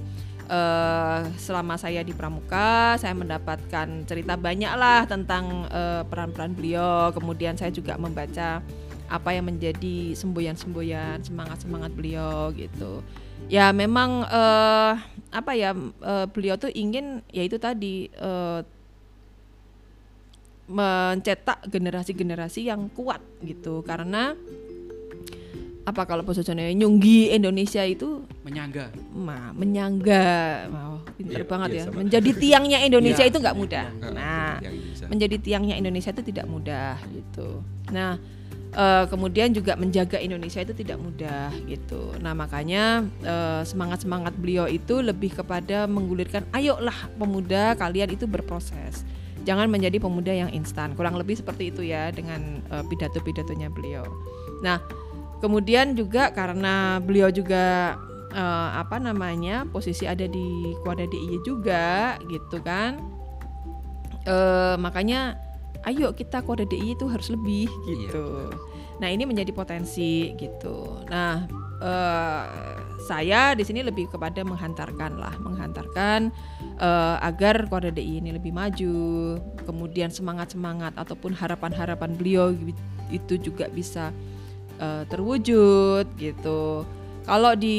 eh 0.51 1.21
selama 1.39 1.81
saya 1.81 2.05
di 2.05 2.13
Pramuka, 2.13 3.01
saya 3.01 3.15
mendapatkan 3.17 4.05
cerita 4.07 4.35
banyak 4.37 4.73
lah 4.77 5.09
tentang 5.09 5.67
eh, 5.71 6.03
peran-peran 6.07 6.53
beliau. 6.53 7.11
Kemudian 7.17 7.57
saya 7.57 7.73
juga 7.73 7.97
membaca 7.97 8.61
apa 9.11 9.35
yang 9.35 9.51
menjadi 9.51 10.15
semboyan-semboyan 10.15 11.27
semangat-semangat 11.27 11.91
beliau 11.95 12.55
gitu. 12.55 13.03
Ya 13.51 13.75
memang 13.75 14.23
eh, 14.27 14.93
apa 15.31 15.53
ya 15.55 15.75
eh, 15.79 16.27
beliau 16.31 16.59
tuh 16.59 16.71
ingin 16.75 17.23
yaitu 17.31 17.59
tadi 17.59 18.11
eh, 18.11 18.61
mencetak 20.71 21.67
generasi-generasi 21.67 22.71
yang 22.71 22.87
kuat 22.95 23.19
gitu 23.43 23.83
karena 23.83 24.39
apa 25.81 26.07
kalau 26.07 26.23
posisinya 26.23 26.71
nyunggi 26.71 27.35
Indonesia 27.35 27.83
itu 27.83 28.23
menyangga. 28.47 28.95
mah 29.11 29.51
menyangga 29.57 30.31
wow, 30.71 30.95
pinter 31.19 31.43
Iya, 31.43 31.49
banget 31.49 31.69
iya, 31.73 31.79
ya 31.81 31.85
sama. 31.89 31.97
menjadi 32.05 32.31
tiangnya 32.37 32.79
Indonesia 32.87 33.25
Iya, 33.27 33.31
itu 33.33 33.39
nggak 33.43 33.57
mudah 33.59 33.87
Heeh, 33.91 34.13
nah 34.15 34.51
menjadi 35.11 35.37
tiangnya 35.43 35.75
Indonesia 35.75 36.15
itu 36.15 36.23
tidak 36.23 36.47
mudah 36.47 36.95
gitu. 37.11 37.65
Nah, 37.91 38.15
eh, 38.71 39.05
kemudian 39.11 39.51
juga 39.51 39.75
menjaga 39.75 40.23
Indonesia 40.23 40.63
itu 40.63 40.71
tidak 40.71 41.03
mudah 41.03 41.51
gitu. 41.67 42.15
Nah, 42.23 42.31
makanya 42.39 43.03
eh, 43.27 43.63
semangat-semangat 43.67 44.39
beliau 44.39 44.71
itu 44.71 45.03
lebih 45.03 45.35
kepada 45.35 45.91
menggulirkan 45.91 46.47
ayolah 46.55 47.11
pemuda 47.19 47.75
kalian 47.75 48.15
itu 48.15 48.31
berproses. 48.31 49.03
Jangan 49.45 49.73
menjadi 49.73 49.97
pemuda 50.01 50.33
yang 50.33 50.51
instan. 50.53 50.93
Kurang 50.95 51.17
lebih 51.17 51.39
seperti 51.39 51.73
itu 51.73 51.83
ya 51.87 52.13
dengan 52.13 52.61
eh, 52.71 52.85
pidato-pidatonya 52.87 53.73
beliau. 53.73 54.05
Nah, 54.61 54.81
kemudian 55.41 55.97
juga 55.97 56.31
karena 56.33 57.01
beliau 57.01 57.33
juga 57.33 57.97
eh, 58.33 58.69
apa 58.77 59.01
namanya? 59.01 59.65
posisi 59.69 60.05
ada 60.05 60.29
di 60.29 60.77
Kuada 60.85 61.09
DIY 61.09 61.41
juga 61.45 62.17
gitu 62.29 62.61
kan 62.61 63.21
eh 64.29 64.77
makanya 64.77 65.41
ayo 65.89 66.13
kita 66.13 66.45
kode 66.45 66.69
DI 66.69 66.93
itu 66.93 67.09
harus 67.09 67.33
lebih 67.33 67.73
gitu. 67.89 68.21
benar. 68.21 68.53
nah 69.01 69.09
ini 69.09 69.25
menjadi 69.25 69.53
potensi 69.57 70.37
gitu. 70.37 71.01
Nah 71.09 71.49
eh 71.81 72.45
saya 73.07 73.57
di 73.57 73.65
sini 73.65 73.81
lebih 73.81 74.13
kepada 74.13 74.45
menghantarkan 74.45 75.17
lah, 75.17 75.35
menghantarkan 75.41 76.29
uh, 76.77 77.17
agar 77.25 77.67
Kuarda 77.67 77.91
DI 77.93 78.21
ini 78.21 78.37
lebih 78.37 78.53
maju, 78.53 79.39
kemudian 79.65 80.13
semangat-semangat 80.13 80.97
ataupun 80.97 81.33
harapan-harapan 81.33 82.11
beliau 82.15 82.53
itu 83.11 83.35
juga 83.41 83.67
bisa 83.73 84.13
uh, 84.79 85.03
terwujud 85.09 86.07
gitu. 86.21 86.85
Kalau 87.25 87.53
di 87.55 87.79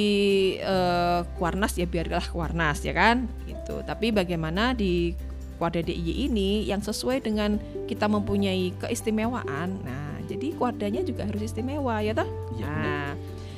uh, 0.62 1.25
Kuarnas 1.36 1.75
ya 1.75 1.90
biarlah 1.90 2.24
Kuarnas 2.30 2.86
ya 2.86 2.94
kan 2.94 3.25
gitu. 3.50 3.82
Tapi 3.86 4.13
bagaimana 4.13 4.74
di 4.74 5.13
Kuarda 5.62 5.86
DIY 5.86 6.25
ini 6.25 6.66
yang 6.66 6.82
sesuai 6.82 7.22
dengan 7.22 7.62
kita 7.86 8.10
mempunyai 8.10 8.74
keistimewaan. 8.82 9.78
Nah, 9.86 10.18
jadi 10.25 10.58
kuadanya 10.58 11.06
juga 11.06 11.30
harus 11.30 11.46
istimewa 11.46 12.01
ya 12.01 12.18
toh? 12.18 12.25
Ya, 12.58 12.66
nah, 12.66 13.11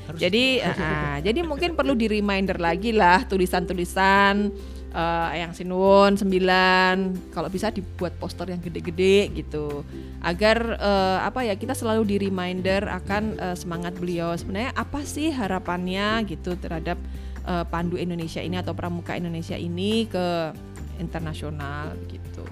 harus. 0.07 0.19
jadi 0.19 0.45
uh, 0.63 1.17
jadi 1.23 1.39
mungkin 1.45 1.75
perlu 1.77 1.93
di 1.93 2.07
reminder 2.07 2.57
lagi 2.59 2.91
lah 2.91 3.23
tulisan-tulisan 3.27 4.51
uh, 4.93 5.29
yang 5.33 5.51
Sinuwun 5.51 6.15
9 6.15 7.33
kalau 7.33 7.49
bisa 7.49 7.73
dibuat 7.73 8.13
poster 8.21 8.53
yang 8.53 8.61
gede-gede 8.61 9.33
gitu 9.33 9.81
agar 10.21 10.77
uh, 10.79 11.19
apa 11.25 11.43
ya 11.43 11.57
kita 11.57 11.73
selalu 11.73 12.15
di 12.15 12.15
reminder 12.29 12.87
akan 12.87 13.23
uh, 13.41 13.55
semangat 13.57 13.97
beliau 13.97 14.37
sebenarnya 14.37 14.71
apa 14.77 15.03
sih 15.03 15.33
harapannya 15.33 16.23
gitu 16.29 16.55
terhadap 16.55 16.95
uh, 17.43 17.65
Pandu 17.67 17.99
Indonesia 17.99 18.39
ini 18.39 18.55
atau 18.61 18.71
Pramuka 18.71 19.17
Indonesia 19.17 19.57
ini 19.57 20.07
ke 20.07 20.53
internasional 20.99 21.95
gitu. 22.09 22.45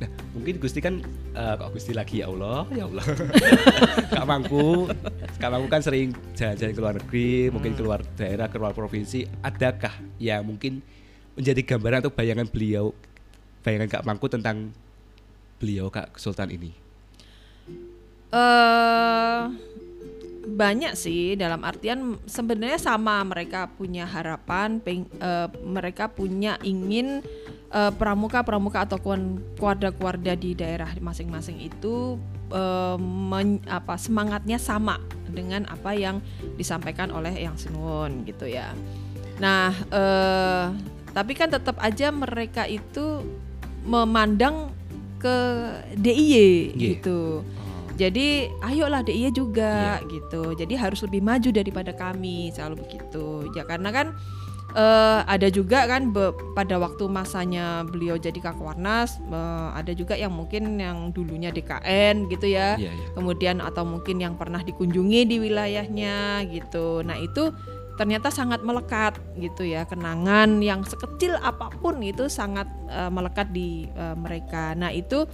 Nah, 0.00 0.08
mungkin 0.32 0.60
Gusti 0.60 0.80
kan 0.80 1.00
uh, 1.36 1.54
kok 1.56 1.76
Gusti 1.76 1.92
lagi 1.92 2.20
ya 2.24 2.28
Allah, 2.28 2.64
ya 2.72 2.84
Allah. 2.88 3.04
Kak 4.16 4.24
Mangku, 4.28 4.88
Kak 5.40 5.50
Mangku 5.52 5.68
kan 5.68 5.80
sering 5.84 6.12
jalan-jalan 6.36 6.72
ke 6.72 6.80
luar 6.80 6.94
negeri, 6.96 7.32
hmm. 7.48 7.52
mungkin 7.52 7.72
keluar 7.76 8.00
daerah, 8.16 8.48
keluar 8.48 8.72
provinsi. 8.72 9.28
Adakah 9.44 9.92
ya 10.16 10.40
mungkin 10.40 10.84
menjadi 11.36 11.60
gambaran 11.64 12.04
atau 12.04 12.12
bayangan 12.12 12.48
beliau 12.48 12.92
bayangan 13.60 13.88
Kak 13.88 14.04
Mangku 14.08 14.26
tentang 14.28 14.72
beliau 15.60 15.92
Kak 15.92 16.16
Sultan 16.16 16.48
ini? 16.52 16.72
Uh, 18.30 19.52
banyak 20.40 20.96
sih 20.96 21.36
dalam 21.36 21.60
artian 21.62 22.16
sebenarnya 22.24 22.80
sama 22.80 23.20
mereka 23.28 23.68
punya 23.76 24.08
harapan 24.08 24.80
peng, 24.80 25.04
uh, 25.20 25.52
mereka 25.60 26.08
punya 26.08 26.56
ingin 26.64 27.20
uh, 27.72 27.92
pramuka-pramuka 27.92 28.88
atau 28.88 28.98
kuarda-kuarda 29.60 30.34
di 30.34 30.56
daerah 30.56 30.88
masing-masing 30.98 31.60
itu 31.60 32.16
uh, 32.52 32.96
men, 32.98 33.60
apa 33.68 34.00
semangatnya 34.00 34.56
sama 34.56 34.96
dengan 35.30 35.68
apa 35.68 35.94
yang 35.94 36.24
disampaikan 36.56 37.12
oleh 37.12 37.36
yang 37.36 37.54
Sinuwun 37.60 38.24
gitu 38.24 38.48
ya. 38.48 38.72
Nah, 39.38 39.72
uh, 39.92 40.72
tapi 41.12 41.32
kan 41.36 41.52
tetap 41.52 41.76
aja 41.80 42.08
mereka 42.12 42.64
itu 42.64 43.24
memandang 43.84 44.72
ke 45.20 45.36
DIY 46.00 46.76
yeah. 46.76 46.96
gitu. 46.96 47.44
Jadi 48.00 48.48
ayolah 48.64 49.04
DIY 49.04 49.36
juga 49.36 50.00
yeah. 50.00 50.08
gitu. 50.08 50.56
Jadi 50.56 50.72
harus 50.72 51.04
lebih 51.04 51.20
maju 51.20 51.52
daripada 51.52 51.92
kami 51.92 52.48
selalu 52.56 52.88
begitu. 52.88 53.52
Ya 53.52 53.68
karena 53.68 53.92
kan 53.92 54.06
uh, 54.72 55.20
ada 55.28 55.52
juga 55.52 55.84
kan 55.84 56.08
be, 56.08 56.32
pada 56.56 56.80
waktu 56.80 57.04
masanya 57.12 57.84
beliau 57.84 58.16
jadi 58.16 58.40
Kakwarnas 58.40 59.20
uh, 59.28 59.76
ada 59.76 59.92
juga 59.92 60.16
yang 60.16 60.32
mungkin 60.32 60.80
yang 60.80 61.12
dulunya 61.12 61.52
DKN 61.52 62.32
gitu 62.32 62.48
ya. 62.48 62.80
Yeah, 62.80 62.96
yeah. 62.96 63.12
Kemudian 63.12 63.60
atau 63.60 63.84
mungkin 63.84 64.16
yang 64.16 64.40
pernah 64.40 64.64
dikunjungi 64.64 65.20
di 65.28 65.36
wilayahnya 65.36 66.48
gitu. 66.48 67.04
Nah, 67.04 67.20
itu 67.20 67.52
ternyata 68.00 68.32
sangat 68.32 68.64
melekat 68.64 69.20
gitu 69.36 69.60
ya 69.60 69.84
kenangan 69.84 70.64
yang 70.64 70.80
sekecil 70.88 71.36
apa 71.36 71.68
pun 71.84 72.00
itu 72.00 72.32
sangat 72.32 72.64
uh, 72.88 73.12
melekat 73.12 73.52
di 73.52 73.92
uh, 73.92 74.16
mereka 74.16 74.72
nah 74.72 74.88
itu 74.88 75.28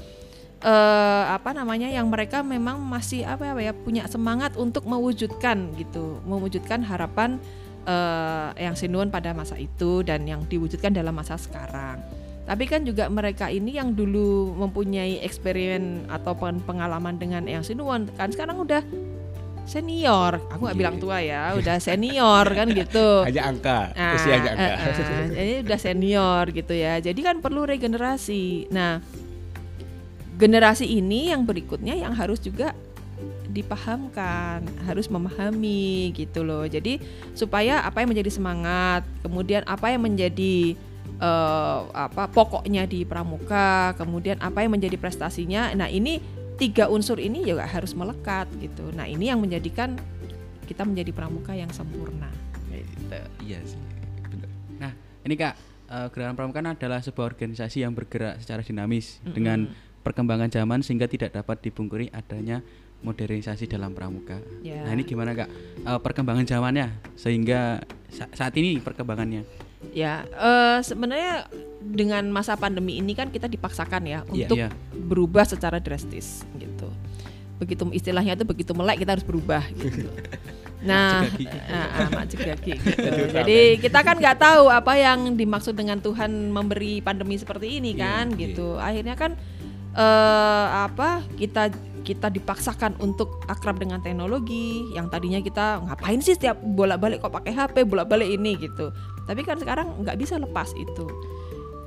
uh, 0.66 1.24
apa 1.30 1.54
namanya 1.54 1.86
yang 1.86 2.10
mereka 2.10 2.42
memang 2.42 2.82
masih 2.82 3.22
apa 3.22 3.54
ya 3.62 3.72
punya 3.72 4.04
semangat 4.10 4.58
untuk 4.58 4.84
mewujudkan 4.84 5.70
gitu 5.78 6.18
mewujudkan 6.26 6.82
harapan 6.82 7.38
uh, 7.86 8.50
yang 8.58 8.74
sinuan 8.74 9.08
pada 9.08 9.30
masa 9.32 9.54
itu 9.56 10.02
dan 10.02 10.26
yang 10.26 10.42
diwujudkan 10.44 10.92
dalam 10.92 11.14
masa 11.14 11.38
sekarang. 11.38 12.02
Tapi 12.46 12.62
kan 12.70 12.86
juga 12.86 13.10
mereka 13.10 13.50
ini 13.50 13.74
yang 13.74 13.90
dulu 13.90 14.54
mempunyai 14.54 15.18
experience 15.18 16.06
atau 16.06 16.38
pengalaman 16.38 17.18
dengan 17.18 17.42
yang 17.50 17.66
sinuan 17.66 18.06
kan 18.14 18.30
sekarang 18.30 18.62
udah 18.62 18.86
senior. 19.66 20.38
Aku 20.54 20.62
nggak 20.62 20.78
yeah. 20.78 20.82
bilang 20.86 20.96
tua 21.02 21.18
ya 21.18 21.42
udah 21.58 21.82
senior 21.82 22.46
kan 22.46 22.70
gitu. 22.70 23.06
Hanya 23.26 23.50
angka 23.50 23.90
nah, 23.98 24.14
usianya 24.14 24.50
angka. 24.54 24.74
uh, 24.78 24.86
uh, 24.86 25.26
jadi 25.34 25.52
udah 25.66 25.78
senior 25.82 26.44
gitu 26.54 26.74
ya. 26.78 27.02
Jadi 27.02 27.18
kan 27.18 27.42
perlu 27.42 27.66
regenerasi. 27.66 28.70
Nah 28.70 29.25
generasi 30.36 30.86
ini 30.86 31.32
yang 31.32 31.42
berikutnya 31.42 31.96
yang 31.96 32.12
harus 32.12 32.38
juga 32.40 32.76
dipahamkan 33.48 34.60
harus 34.84 35.08
memahami 35.08 36.12
gitu 36.12 36.44
loh 36.44 36.68
jadi 36.68 37.00
supaya 37.32 37.80
apa 37.80 38.04
yang 38.04 38.12
menjadi 38.12 38.28
semangat 38.28 39.08
kemudian 39.24 39.64
apa 39.64 39.96
yang 39.96 40.04
menjadi 40.04 40.76
uh, 41.24 41.88
apa 41.96 42.28
pokoknya 42.28 42.84
di 42.84 43.08
pramuka 43.08 43.96
kemudian 43.96 44.36
apa 44.44 44.60
yang 44.60 44.76
menjadi 44.76 45.00
prestasinya 45.00 45.72
nah 45.72 45.88
ini 45.88 46.20
tiga 46.56 46.88
unsur 46.88 47.20
ini 47.20 47.44
juga 47.44 47.68
harus 47.68 47.92
melekat 47.92 48.48
gitu. 48.58 48.88
Nah 48.96 49.04
ini 49.04 49.28
yang 49.28 49.40
menjadikan 49.40 49.94
kita 50.64 50.82
menjadi 50.82 51.12
pramuka 51.12 51.52
yang 51.52 51.68
sempurna. 51.70 52.32
Gitu. 52.72 53.20
Iya 53.44 53.60
sih. 53.62 53.80
Nah 54.80 54.92
ini 55.22 55.34
kak 55.36 55.54
uh, 55.92 56.08
Gerakan 56.10 56.34
Pramuka 56.34 56.60
adalah 56.64 57.00
sebuah 57.04 57.28
organisasi 57.36 57.84
yang 57.84 57.92
bergerak 57.92 58.40
secara 58.42 58.64
dinamis 58.64 59.20
mm 59.20 59.22
-hmm. 59.22 59.34
dengan 59.36 59.58
perkembangan 60.06 60.46
zaman 60.46 60.86
sehingga 60.86 61.10
tidak 61.10 61.34
dapat 61.34 61.66
dipungkiri 61.66 62.14
adanya 62.14 62.62
modernisasi 63.02 63.66
dalam 63.66 63.90
pramuka. 63.90 64.38
Yeah. 64.62 64.86
Nah 64.86 64.94
ini 64.94 65.02
gimana 65.02 65.34
kak 65.34 65.50
uh, 65.82 65.98
perkembangan 65.98 66.46
zamannya 66.46 66.94
sehingga 67.18 67.82
sa 68.06 68.30
saat 68.30 68.54
ini 68.54 68.78
perkembangannya? 68.78 69.42
Ya 69.90 70.22
uh, 70.38 70.78
sebenarnya 70.78 71.50
dengan 71.82 72.30
masa 72.30 72.54
pandemi 72.54 73.02
ini 73.02 73.18
kan 73.18 73.34
kita 73.34 73.50
dipaksakan 73.50 74.06
ya 74.06 74.22
yeah, 74.30 74.46
untuk 74.46 74.56
yeah. 74.56 74.70
berubah 74.94 75.42
secara 75.42 75.82
drastis 75.82 76.46
gitu. 76.56 76.86
Begitu 77.58 77.82
istilahnya 77.90 78.38
itu 78.38 78.46
begitu 78.46 78.72
melek 78.78 79.02
kita 79.02 79.18
harus 79.18 79.26
berubah 79.26 79.66
gitu. 79.74 80.06
Nah, 80.86 81.24
mak 82.14 82.30
gitu. 82.30 82.94
Jadi 83.42 83.80
kita 83.80 84.06
kan 84.06 84.20
nggak 84.20 84.38
tahu 84.38 84.70
apa 84.70 84.92
yang 84.94 85.34
dimaksud 85.34 85.74
dengan 85.74 85.98
Tuhan 85.98 86.52
memberi 86.52 87.02
pandemi 87.02 87.34
seperti 87.40 87.80
ini 87.80 87.96
iya, 87.96 88.22
kan, 88.22 88.24
yeah, 88.36 88.40
gitu. 88.46 88.76
Yeah. 88.76 88.86
Akhirnya 88.86 89.14
kan 89.18 89.34
uh, 89.96 90.86
apa 90.86 91.24
kita 91.40 91.72
kita 92.06 92.30
dipaksakan 92.30 92.94
untuk 93.02 93.42
akrab 93.50 93.82
dengan 93.82 93.98
teknologi 93.98 94.86
yang 94.94 95.10
tadinya 95.10 95.42
kita 95.42 95.82
ngapain 95.82 96.22
sih 96.22 96.38
setiap 96.38 96.54
bolak-balik 96.62 97.18
kok 97.18 97.34
pakai 97.34 97.50
HP 97.50 97.82
bolak-balik 97.82 98.30
ini 98.30 98.54
gitu. 98.62 98.94
Tapi 99.26 99.42
kan 99.42 99.58
sekarang 99.58 100.06
nggak 100.06 100.14
bisa 100.14 100.38
lepas 100.38 100.70
itu. 100.78 101.10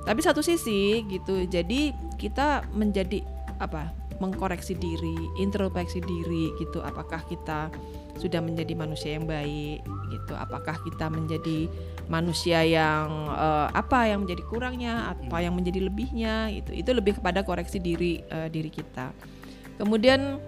Tapi 0.03 0.19
satu 0.19 0.43
sisi 0.43 1.07
gitu 1.07 1.47
jadi 1.47 1.95
kita 2.19 2.67
menjadi 2.75 3.23
apa 3.63 3.95
mengkoreksi 4.19 4.75
diri 4.75 5.15
introspeksi 5.39 6.03
diri 6.03 6.51
gitu. 6.59 6.83
Apakah 6.83 7.23
kita 7.31 7.71
sudah 8.19 8.43
menjadi 8.43 8.75
manusia 8.75 9.15
yang 9.15 9.23
baik 9.23 9.79
gitu. 10.11 10.35
Apakah 10.35 10.75
kita 10.83 11.07
menjadi 11.07 11.71
manusia 12.09 12.65
yang 12.65 13.29
uh, 13.29 13.69
apa 13.69 14.09
yang 14.09 14.25
menjadi 14.25 14.43
kurangnya 14.49 15.13
apa 15.13 15.45
yang 15.45 15.53
menjadi 15.53 15.85
lebihnya 15.85 16.49
itu 16.49 16.73
itu 16.73 16.89
lebih 16.89 17.21
kepada 17.21 17.45
koreksi 17.45 17.77
diri 17.77 18.25
uh, 18.33 18.49
diri 18.49 18.73
kita. 18.73 19.13
Kemudian 19.77 20.41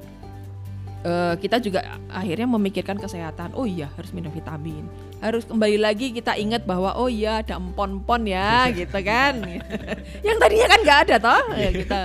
uh, 1.05 1.37
kita 1.37 1.61
juga 1.61 2.01
akhirnya 2.09 2.49
memikirkan 2.49 2.97
kesehatan. 2.97 3.53
Oh 3.53 3.69
iya 3.69 3.93
harus 3.93 4.09
minum 4.09 4.33
vitamin. 4.33 4.89
Harus 5.21 5.45
kembali 5.45 5.77
lagi 5.77 6.09
kita 6.09 6.33
ingat 6.33 6.65
bahwa 6.65 6.97
oh 6.97 7.07
iya 7.07 7.45
ada 7.45 7.61
empon-empon 7.61 8.25
ya 8.25 8.65
gitu 8.81 8.97
kan. 9.05 9.45
Yang 10.27 10.37
tadinya 10.41 10.67
kan 10.67 10.79
nggak 10.81 10.99
ada 11.07 11.15
toh 11.21 11.43
ya 11.53 11.69
kita. 11.69 12.01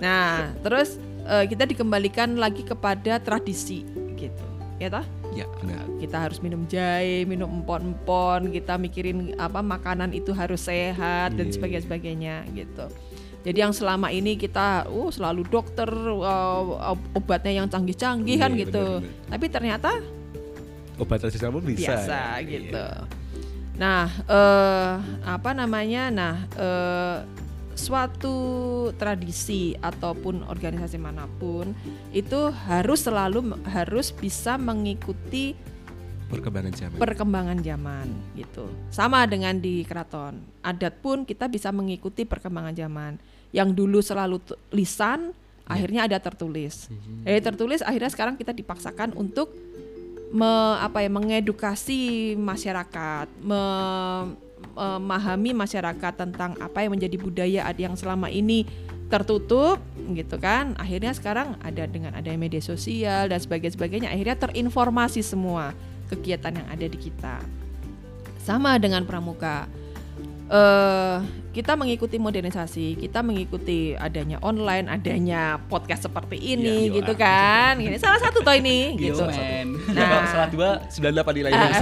Nah 0.00 0.56
terus 0.64 0.96
uh, 1.28 1.44
kita 1.44 1.68
dikembalikan 1.68 2.40
lagi 2.40 2.64
kepada 2.64 3.20
tradisi 3.20 3.84
gitu. 4.16 4.44
Ya 4.80 4.88
toh 4.88 5.04
ya 5.36 5.46
benar. 5.60 5.84
kita 6.00 6.16
harus 6.16 6.38
minum 6.40 6.64
jahe 6.64 7.28
minum 7.28 7.60
empon-empon 7.60 8.48
kita 8.56 8.80
mikirin 8.80 9.36
apa 9.36 9.60
makanan 9.60 10.16
itu 10.16 10.32
harus 10.32 10.64
sehat 10.64 11.36
dan 11.36 11.52
sebagainya 11.52 11.84
sebagainya 11.84 12.36
gitu 12.56 12.88
jadi 13.44 13.68
yang 13.68 13.74
selama 13.76 14.10
ini 14.10 14.34
kita 14.34 14.88
uh 14.88 15.10
selalu 15.12 15.46
dokter 15.46 15.86
uh, 15.92 16.96
obatnya 17.14 17.62
yang 17.62 17.68
canggih-canggih 17.68 18.36
kan 18.40 18.50
iya, 18.56 18.60
gitu 18.66 18.84
bener, 18.98 19.06
bener. 19.06 19.30
tapi 19.30 19.46
ternyata 19.52 19.90
obat 20.96 21.18
tradisional 21.20 21.52
pun 21.60 21.64
bisa 21.68 21.92
biasa 21.92 22.20
ya. 22.40 22.48
gitu 22.48 22.86
iya. 22.88 23.04
nah 23.76 24.08
uh, 24.24 24.92
apa 25.28 25.50
namanya 25.52 26.08
nah 26.08 26.34
uh, 26.56 27.16
suatu 27.76 28.36
tradisi 28.96 29.76
ataupun 29.78 30.48
organisasi 30.48 30.96
mana 30.96 31.28
pun 31.36 31.76
itu 32.10 32.50
harus 32.66 33.04
selalu 33.04 33.52
harus 33.68 34.10
bisa 34.10 34.56
mengikuti 34.56 35.52
perkembangan 36.26 36.72
zaman. 36.74 36.98
perkembangan 36.98 37.58
zaman 37.62 38.06
gitu. 38.34 38.66
Sama 38.90 39.22
dengan 39.30 39.54
di 39.60 39.86
keraton. 39.86 40.42
Adat 40.64 40.98
pun 40.98 41.22
kita 41.22 41.46
bisa 41.46 41.70
mengikuti 41.70 42.26
perkembangan 42.26 42.74
zaman. 42.74 43.12
Yang 43.54 43.68
dulu 43.78 44.02
selalu 44.02 44.42
lisan, 44.74 45.30
akhirnya 45.68 46.10
ada 46.10 46.18
tertulis. 46.18 46.90
Dari 47.22 47.38
tertulis 47.38 47.78
akhirnya 47.78 48.10
sekarang 48.10 48.34
kita 48.34 48.50
dipaksakan 48.50 49.14
untuk 49.14 49.54
me- 50.34 50.78
apa 50.82 51.06
ya 51.06 51.10
mengedukasi 51.12 52.34
masyarakat, 52.34 53.30
me- 53.38 54.45
memahami 54.76 55.56
masyarakat 55.56 56.12
tentang 56.14 56.52
apa 56.60 56.84
yang 56.84 56.92
menjadi 56.92 57.16
budaya 57.16 57.60
yang 57.80 57.96
selama 57.96 58.28
ini 58.28 58.68
tertutup 59.08 59.80
gitu 60.12 60.36
kan. 60.36 60.76
Akhirnya 60.76 61.16
sekarang 61.16 61.56
ada 61.64 61.88
dengan 61.88 62.12
ada 62.12 62.28
media 62.36 62.60
sosial 62.60 63.32
dan 63.32 63.40
sebagainya 63.40 63.74
sebagainya. 63.74 64.08
Akhirnya 64.12 64.36
terinformasi 64.36 65.24
semua 65.24 65.72
kegiatan 66.12 66.52
yang 66.52 66.68
ada 66.68 66.86
di 66.86 66.98
kita. 67.00 67.40
Sama 68.42 68.78
dengan 68.78 69.02
pramuka 69.02 69.66
eh 70.46 71.16
kita 71.50 71.72
mengikuti 71.72 72.20
modernisasi, 72.20 73.00
kita 73.00 73.24
mengikuti 73.24 73.96
adanya 73.96 74.36
online, 74.44 74.86
adanya 74.86 75.56
podcast 75.66 76.04
seperti 76.04 76.36
ini 76.36 76.92
Iya, 76.92 77.00
gitu 77.00 77.12
iya. 77.16 77.22
kan. 77.24 77.74
Ini 77.80 77.96
salah 77.96 78.20
satu 78.20 78.44
toh 78.44 78.52
ini 78.52 78.92
gitu. 79.00 79.24
Yo, 79.24 79.32
men. 79.32 79.72
Nah. 79.96 80.28
salah 80.28 80.48
dua 80.52 80.84
98 80.92 81.32
nilainya. 81.32 81.66
Ah, 81.66 81.80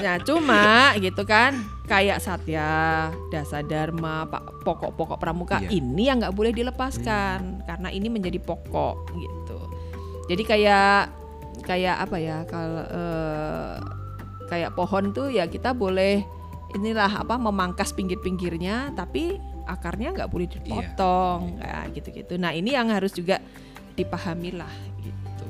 nah, 0.00 0.16
cuma 0.24 0.96
gitu 0.96 1.22
kan 1.22 1.52
kayak 1.84 2.18
Satya, 2.18 3.12
Dasa 3.28 3.60
Dharma, 3.60 4.24
Pak 4.24 4.64
pokok-pokok 4.64 5.20
pramuka 5.20 5.60
Iya. 5.60 5.76
ini 5.76 6.08
yang 6.08 6.18
nggak 6.18 6.32
boleh 6.34 6.50
dilepaskan 6.50 7.62
karena 7.62 7.88
ini 7.92 8.08
menjadi 8.08 8.40
pokok 8.40 9.12
gitu. 9.14 9.58
Jadi 10.32 10.42
kayak 10.42 11.12
kayak 11.62 11.96
apa 12.00 12.16
ya 12.16 12.36
kalau 12.48 12.82
eh, 12.88 13.74
kayak 14.48 14.72
pohon 14.72 15.12
tuh 15.12 15.28
ya 15.28 15.44
kita 15.44 15.76
boleh 15.76 16.24
inilah 16.76 17.24
apa 17.24 17.40
memangkas 17.40 17.90
pinggir-pinggirnya 17.90 18.92
tapi 18.92 19.40
akarnya 19.66 20.14
nggak 20.14 20.30
boleh 20.30 20.46
dipotong 20.46 21.58
kayak 21.58 21.84
gitu-gitu. 21.96 22.34
Nah 22.38 22.54
ini 22.54 22.76
yang 22.76 22.86
harus 22.92 23.10
juga 23.10 23.42
dipahami 23.96 24.54
lah 24.54 24.70
gitu. 25.02 25.44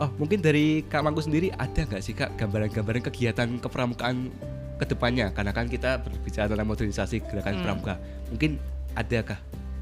Oh, 0.00 0.10
mungkin 0.16 0.40
dari 0.40 0.82
Kak 0.88 1.04
Mangku 1.04 1.20
sendiri 1.20 1.52
ada 1.54 1.84
nggak 1.84 2.02
sih 2.02 2.16
Kak 2.16 2.34
gambaran-gambaran 2.40 3.04
kegiatan 3.12 3.48
kepramukaan 3.60 4.32
ke 4.80 4.84
depannya? 4.88 5.28
Karena 5.30 5.52
kan 5.52 5.68
kita 5.68 6.00
berbicara 6.00 6.48
tentang 6.48 6.66
modernisasi 6.66 7.20
gerakan 7.28 7.54
Hmm. 7.60 7.64
pramuka. 7.64 7.94
Mungkin 8.32 8.56
adakah 8.96 9.38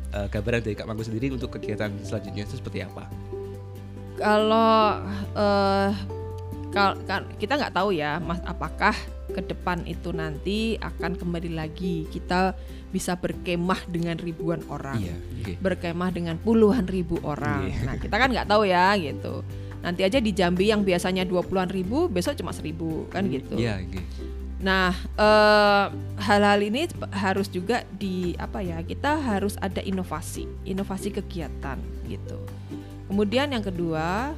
eh, 0.09 0.27
gambaran 0.29 0.61
dari 0.65 0.75
Kak 0.75 0.87
Mangku 0.91 1.07
sendiri 1.07 1.31
untuk 1.33 1.55
kegiatan 1.55 1.89
selanjutnya 2.03 2.45
itu 2.45 2.59
seperti 2.59 2.83
apa? 2.85 3.07
Kalau 4.19 4.99
eh 5.39 5.91
kal- 6.75 6.99
kal- 7.07 7.31
kita 7.39 7.55
nggak 7.57 7.73
tahu 7.73 7.95
ya, 7.95 8.19
mas, 8.19 8.43
apakah 8.45 8.93
ke 9.39 9.55
depan 9.55 9.87
itu 9.87 10.11
nanti 10.11 10.75
akan 10.83 11.15
kembali 11.15 11.55
lagi 11.55 12.11
kita 12.11 12.59
bisa 12.91 13.15
berkemah 13.15 13.79
dengan 13.87 14.19
ribuan 14.19 14.59
orang, 14.67 14.99
Iya, 14.99 15.15
oke. 15.15 15.53
berkemah 15.63 16.11
dengan 16.11 16.35
puluhan 16.43 16.91
ribu 16.91 17.23
orang. 17.23 17.71
Iya. 17.71 17.87
Nah 17.87 17.95
kita 18.03 18.17
kan 18.19 18.29
nggak 18.35 18.49
tahu 18.51 18.67
ya 18.67 18.99
gitu. 18.99 19.47
Nanti 19.79 20.03
aja 20.03 20.19
di 20.19 20.35
Jambi 20.35 20.75
yang 20.75 20.83
biasanya 20.83 21.23
20-an 21.23 21.71
ribu, 21.71 22.11
besok 22.11 22.35
cuma 22.35 22.51
seribu 22.51 23.07
kan 23.15 23.31
gitu. 23.31 23.55
Iya, 23.55 23.79
oke. 23.79 24.01
Nah, 24.59 24.91
eh, 25.15 25.87
hal-hal 26.19 26.59
ini 26.67 26.91
harus 27.15 27.47
juga 27.47 27.87
di 27.95 28.35
apa 28.43 28.59
ya? 28.59 28.83
Kita 28.83 29.23
harus 29.23 29.55
ada 29.63 29.79
inovasi, 29.79 30.51
inovasi 30.67 31.15
kegiatan 31.15 31.79
gitu. 32.11 32.43
Kemudian 33.07 33.55
yang 33.55 33.63
kedua, 33.63 34.35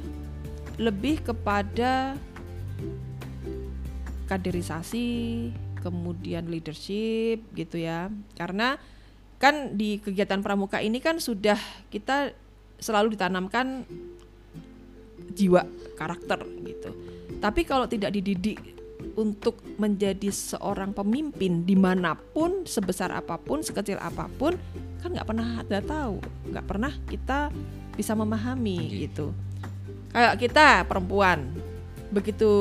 lebih 0.77 1.25
kepada 1.25 2.13
kaderisasi, 4.31 5.51
kemudian 5.83 6.47
leadership 6.47 7.43
gitu 7.51 7.75
ya. 7.83 8.07
Karena 8.39 8.79
kan 9.35 9.75
di 9.75 9.99
kegiatan 9.99 10.39
pramuka 10.39 10.79
ini 10.79 11.03
kan 11.03 11.19
sudah 11.19 11.59
kita 11.91 12.31
selalu 12.79 13.19
ditanamkan 13.19 13.83
jiwa 15.35 15.67
karakter 15.99 16.39
gitu. 16.63 16.95
Tapi 17.43 17.67
kalau 17.67 17.91
tidak 17.91 18.15
dididik 18.15 18.79
untuk 19.17 19.59
menjadi 19.75 20.29
seorang 20.29 20.95
pemimpin 20.95 21.65
di 21.65 21.75
mana 21.75 22.15
pun 22.15 22.63
sebesar 22.63 23.11
apa 23.11 23.35
pun 23.35 23.65
sekecil 23.65 23.97
apa 23.99 24.29
pun 24.39 24.55
kan 25.01 25.09
nggak 25.11 25.27
pernah 25.27 25.47
ada 25.65 25.79
tahu 25.81 26.21
nggak 26.53 26.65
pernah 26.69 26.93
kita 27.09 27.49
bisa 27.97 28.13
memahami 28.13 29.09
gitu 29.09 29.33
kayak 30.13 30.37
kita 30.37 30.85
perempuan 30.85 31.49
begitu 32.13 32.51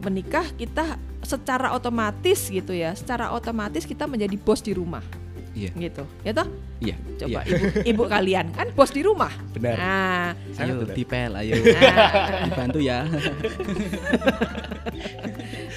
menikah 0.00 0.46
kita 0.56 0.96
secara 1.30 1.70
otomatis 1.70 2.50
gitu 2.50 2.74
ya 2.74 2.90
secara 2.98 3.30
otomatis 3.30 3.86
kita 3.86 4.10
menjadi 4.10 4.34
bos 4.34 4.58
di 4.58 4.74
rumah 4.74 5.02
Iya. 5.50 5.70
gitu 5.74 6.06
ya 6.22 6.30
toh 6.30 6.46
Iya. 6.78 6.94
coba 7.18 7.42
iya. 7.42 7.58
ibu 7.58 7.66
ibu 7.90 8.02
kalian 8.06 8.46
kan 8.54 8.70
bos 8.74 8.90
di 8.90 9.02
rumah 9.02 9.30
Benar. 9.54 9.76
nah 9.78 10.26
Ayo 10.62 10.82
benar. 10.86 10.94
dipel, 10.94 11.30
ayo 11.38 11.52
Nah. 11.58 12.42
dibantu 12.46 12.78
ya. 12.82 12.98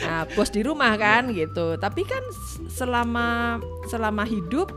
Nah, 0.03 0.27
bos 0.35 0.51
di 0.51 0.61
rumah 0.61 0.93
kan 0.99 1.31
gitu. 1.31 1.79
Tapi 1.79 2.03
kan 2.03 2.23
selama 2.67 3.57
selama 3.87 4.27
hidup 4.27 4.69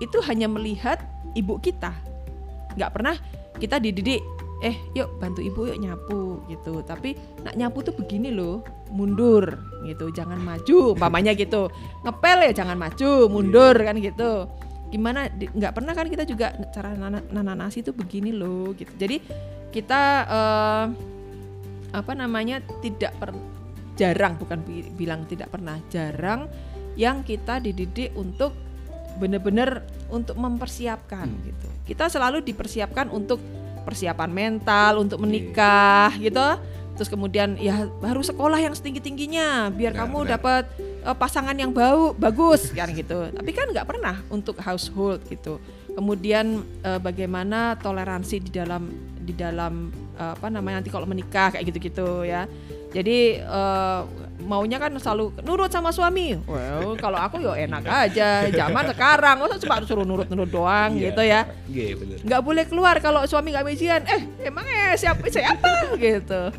itu 0.00 0.18
hanya 0.24 0.48
melihat 0.48 0.98
ibu 1.34 1.58
kita. 1.60 1.92
nggak 2.74 2.90
pernah 2.90 3.14
kita 3.62 3.78
dididik 3.78 4.18
eh 4.62 4.76
yuk 4.94 5.18
bantu 5.18 5.40
ibu 5.42 5.66
yuk 5.66 5.78
nyapu 5.80 6.42
gitu. 6.46 6.82
Tapi 6.86 7.16
nak 7.42 7.54
nyapu 7.58 7.82
tuh 7.82 7.94
begini 7.96 8.30
loh, 8.30 8.62
mundur 8.92 9.58
gitu, 9.86 10.12
jangan 10.14 10.38
maju, 10.38 10.78
umpamanya 10.94 11.34
gitu. 11.34 11.72
Ngepel 12.06 12.38
ya 12.50 12.52
jangan 12.64 12.78
maju, 12.78 13.26
mundur 13.26 13.74
kan 13.74 13.96
gitu. 13.98 14.46
Gimana 14.92 15.26
nggak 15.32 15.72
pernah 15.74 15.92
kan 15.96 16.06
kita 16.06 16.22
juga 16.22 16.54
cara 16.70 16.94
nana, 16.94 17.18
nana 17.32 17.54
nasi 17.56 17.82
tuh 17.82 17.96
begini 17.96 18.30
loh 18.30 18.70
gitu. 18.78 18.94
Jadi 18.94 19.18
kita 19.74 20.02
eh, 20.28 20.84
apa 21.94 22.12
namanya 22.14 22.62
tidak 22.82 23.14
per, 23.18 23.30
jarang 23.94 24.34
bukan 24.38 24.58
bi- 24.66 24.90
bilang 24.94 25.26
tidak 25.26 25.50
pernah 25.50 25.78
jarang 25.86 26.50
yang 26.98 27.22
kita 27.26 27.58
dididik 27.58 28.14
untuk 28.14 28.54
benar-benar 29.18 29.86
untuk 30.10 30.34
mempersiapkan 30.34 31.30
Hmm. 31.30 31.42
gitu 31.46 31.68
kita 31.86 32.10
selalu 32.10 32.42
dipersiapkan 32.42 33.12
untuk 33.12 33.38
persiapan 33.84 34.30
mental 34.32 35.04
untuk 35.04 35.20
menikah 35.20 36.10
gitu. 36.18 36.58
Terus 36.94 37.10
kemudian 37.10 37.58
ya 37.58 37.90
harus 38.06 38.30
sekolah 38.30 38.56
yang 38.56 38.70
setinggi 38.70 39.02
tingginya 39.02 39.66
biar 39.68 39.92
Benar, 39.92 40.00
kamu 40.06 40.18
dapat 40.30 40.64
eh, 40.80 41.16
pasangan 41.16 41.54
yang 41.54 41.74
bau 41.74 42.14
bagus 42.14 42.70
kan 42.70 42.88
gitu. 42.90 43.30
Tapi 43.30 43.50
kan 43.52 43.68
nggak 43.70 43.86
pernah 43.86 44.22
untuk 44.30 44.56
household 44.62 45.20
gitu 45.26 45.58
kemudian 45.94 46.46
eh, 46.82 46.98
bagaimana 46.98 47.78
toleransi 47.78 48.42
di 48.42 48.50
dalam 48.50 48.90
di 49.16 49.32
dalam 49.32 49.88
eh, 50.14 50.32
apa 50.34 50.46
namanya 50.46 50.82
nanti 50.82 50.90
kalau 50.90 51.06
menikah 51.06 51.50
kayak 51.50 51.64
gitu-gitu 51.66 52.22
ya. 52.22 52.44
Jadi 52.94 53.38
eh, 53.38 54.00
maunya 54.44 54.76
kan 54.76 54.92
selalu 54.94 55.34
nurut 55.42 55.70
sama 55.70 55.90
suami. 55.90 56.36
Well 56.44 56.94
kalau 56.94 57.16
aku 57.16 57.38
ya 57.40 57.54
enak 57.56 57.82
aja. 57.82 58.46
Zaman 58.46 58.84
sekarang 58.90 59.36
masa 59.40 59.56
cuma 59.58 59.82
suruh 59.82 60.04
nurut-nurut 60.04 60.46
doang 60.46 60.94
Iya. 60.94 61.02
gitu 61.10 61.22
ya? 61.22 61.40
Iya, 61.66 61.94
benar. 61.96 62.16
nggak 62.22 62.42
boleh 62.42 62.64
keluar 62.66 62.94
kalau 62.98 63.22
suami 63.24 63.50
nggak 63.50 63.66
izin 63.70 64.02
eh 64.04 64.22
emang 64.44 64.62
eh 64.62 64.94
siapa 64.94 65.24
siapa? 65.26 65.94
Gitu. 65.96 66.40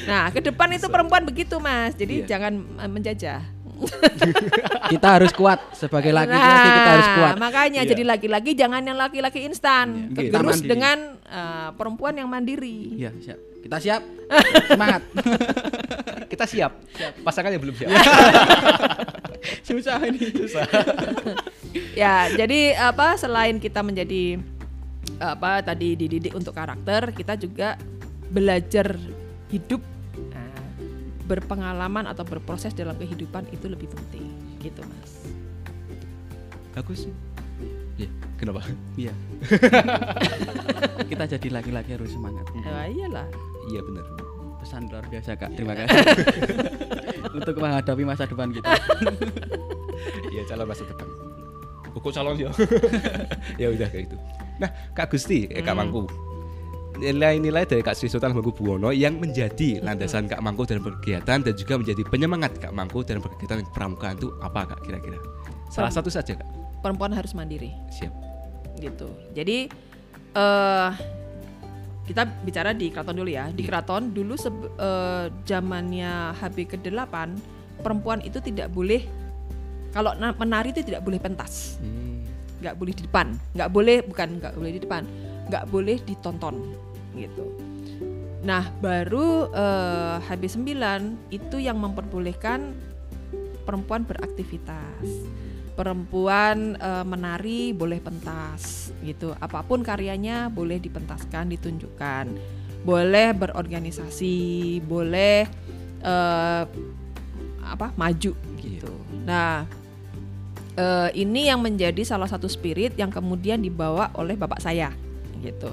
Nah 0.00 0.32
ke 0.32 0.40
depan 0.40 0.72
itu 0.72 0.88
perempuan 0.88 1.22
begitu 1.22 1.60
mas. 1.60 1.92
Jadi 1.92 2.24
Iya. 2.24 2.36
jangan 2.36 2.52
menjajah 2.88 3.40
kita 4.92 5.08
harus 5.10 5.32
kuat 5.32 5.72
sebagai 5.72 6.10
laki-laki 6.10 6.38
Nah, 6.60 6.74
kita 6.74 6.90
harus 6.90 7.08
kuat. 7.12 7.34
makanya 7.36 7.80
Iya. 7.80 7.90
jadi 7.90 8.02
laki-laki 8.04 8.50
jangan 8.52 8.82
yang 8.82 8.96
laki-laki 8.96 9.40
instan 9.42 10.10
Iya. 10.10 10.36
Mandiri. 10.36 10.66
dengan 10.66 10.98
eh, 11.22 11.68
perempuan 11.74 12.14
yang 12.14 12.26
mandiri 12.26 12.96
Iya, 12.96 13.10
siap. 13.18 13.38
Kita 13.60 13.76
siap. 13.76 14.02
Semangat. 14.72 15.02
Kita 16.26 16.44
siap. 16.44 16.72
Pasangannya 17.20 17.58
belum 17.58 17.76
siap. 17.76 17.92
Susah 19.68 20.00
ini. 20.02 20.32
Susah. 20.34 20.64
ya 21.92 22.28
jadi 22.30 22.60
apa 22.74 23.14
selain 23.14 23.56
kita 23.56 23.80
menjadi 23.80 24.40
apa 25.18 25.60
tadi 25.60 25.92
dididik 25.94 26.32
untuk 26.32 26.50
karakter 26.50 27.12
kita 27.12 27.36
juga 27.36 27.76
belajar 28.26 28.96
hidup 29.48 29.80
Nah, 29.82 29.99
berpengalaman 31.30 32.10
atau 32.10 32.26
berproses 32.26 32.74
dalam 32.74 32.98
kehidupan 32.98 33.46
itu 33.54 33.70
lebih 33.70 33.86
penting 33.86 34.26
gitu 34.58 34.82
mas 34.82 35.22
Bagus. 36.70 37.10
Iya, 37.98 38.08
kenapa? 38.38 38.62
Iya. 38.94 39.10
kita 41.10 41.24
jadi 41.36 41.48
laki-laki 41.50 41.98
harus 41.98 42.14
semangat. 42.14 42.46
Nah, 42.62 42.86
iyalah 42.86 43.26
Iya, 43.68 43.82
benar. 43.84 44.06
Pesan 44.62 44.86
luar 44.88 45.04
biasa 45.10 45.36
kak. 45.36 45.50
Terima 45.58 45.74
kasih. 45.74 45.98
Untuk 47.42 47.58
menghadapi 47.58 48.02
masa 48.06 48.24
depan 48.24 48.54
kita. 48.54 48.70
Iya, 50.32 50.46
calon 50.48 50.64
masa 50.64 50.86
depan. 50.88 51.04
Kok 51.90 52.12
calon 52.14 52.38
ya? 52.38 52.48
ya 53.60 53.68
udah 53.68 53.88
kayak 53.92 54.08
gitu. 54.08 54.16
Nah, 54.56 54.70
Kak 54.96 55.12
Gusti, 55.12 55.44
eh, 55.50 55.60
Kak 55.60 55.76
Hmm. 55.76 56.00
Nilai-nilai 57.00 57.64
dari 57.64 57.80
Kak 57.80 57.96
Sri 57.96 58.12
Sultan 58.12 58.36
Hamengkubuwono 58.36 58.92
yang 58.92 59.16
menjadi 59.16 59.80
landasan 59.80 60.28
Kak 60.28 60.44
Mangku 60.44 60.68
dalam 60.68 60.84
berkegiatan 60.84 61.40
dan 61.40 61.54
juga 61.56 61.80
menjadi 61.80 62.04
penyemangat 62.04 62.60
Kak 62.60 62.76
Mangku 62.76 63.00
dalam 63.00 63.24
berkegiatan 63.24 63.64
pramukaan 63.72 64.20
itu 64.20 64.28
apa 64.44 64.68
Kak 64.68 64.84
kira-kira? 64.84 65.16
Salah 65.72 65.88
satu 65.88 66.12
saja 66.12 66.36
Kak. 66.36 66.44
perempuan 66.84 67.12
harus 67.16 67.32
mandiri 67.32 67.72
Siap. 67.88 68.12
gitu. 68.80 69.08
Jadi 69.32 69.72
eh 70.36 70.90
kita 72.04 72.28
bicara 72.44 72.76
di 72.76 72.92
keraton 72.92 73.16
dulu 73.16 73.30
ya. 73.32 73.48
Di 73.48 73.62
keraton 73.64 74.12
dulu 74.12 74.36
eh, 74.36 75.32
zamannya 75.48 76.36
HB 76.36 76.56
ke-8 76.76 77.16
perempuan 77.80 78.20
itu 78.20 78.44
tidak 78.44 78.68
boleh 78.68 79.08
kalau 79.96 80.12
na- 80.20 80.36
menari 80.36 80.76
itu 80.76 80.84
tidak 80.84 81.00
boleh 81.00 81.16
pentas. 81.16 81.80
Hmm. 81.80 82.08
nggak 82.60 82.76
boleh 82.76 82.92
di 82.92 83.08
depan, 83.08 83.26
nggak 83.56 83.70
boleh 83.72 83.96
bukan 84.04 84.28
nggak 84.36 84.52
boleh 84.52 84.70
di 84.76 84.80
depan, 84.84 85.02
nggak 85.48 85.64
boleh 85.72 85.96
ditonton 86.04 86.60
gitu. 87.14 87.50
Nah 88.40 88.72
baru 88.80 89.52
eh, 89.52 90.16
HB9 90.24 90.72
itu 91.28 91.56
yang 91.60 91.76
memperbolehkan 91.76 92.72
perempuan 93.68 94.08
beraktivitas, 94.08 95.04
perempuan 95.76 96.80
eh, 96.80 97.04
menari 97.04 97.76
boleh 97.76 98.00
pentas 98.00 98.92
gitu, 99.04 99.36
apa 99.36 99.60
pun 99.60 99.84
karyanya 99.84 100.48
boleh 100.48 100.80
dipentaskan, 100.80 101.52
ditunjukkan, 101.52 102.32
boleh 102.82 103.28
berorganisasi, 103.36 104.80
boleh 104.88 105.44
eh, 106.00 106.64
apa 107.60 107.86
maju 107.94 108.32
gitu. 108.56 108.94
Nah 109.28 109.68
eh, 110.80 111.10
ini 111.12 111.52
yang 111.52 111.60
menjadi 111.60 112.00
salah 112.08 112.26
satu 112.26 112.48
spirit 112.48 112.96
yang 112.96 113.12
kemudian 113.12 113.60
dibawa 113.60 114.08
oleh 114.16 114.32
bapak 114.32 114.64
saya 114.64 114.96
gitu 115.40 115.72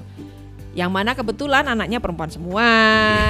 yang 0.78 0.94
mana 0.94 1.10
kebetulan 1.18 1.66
anaknya 1.66 1.98
perempuan 1.98 2.30
semua 2.30 2.70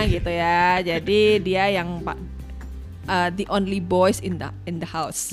gitu 0.05 0.29
ya. 0.29 0.85
Jadi 0.85 1.21
dia 1.49 1.73
yang 1.73 2.05
pak 2.05 2.21
uh, 3.09 3.33
the 3.33 3.49
only 3.49 3.81
boys 3.81 4.21
in 4.21 4.37
the 4.37 4.53
in 4.69 4.77
the 4.85 4.89
house. 4.89 5.33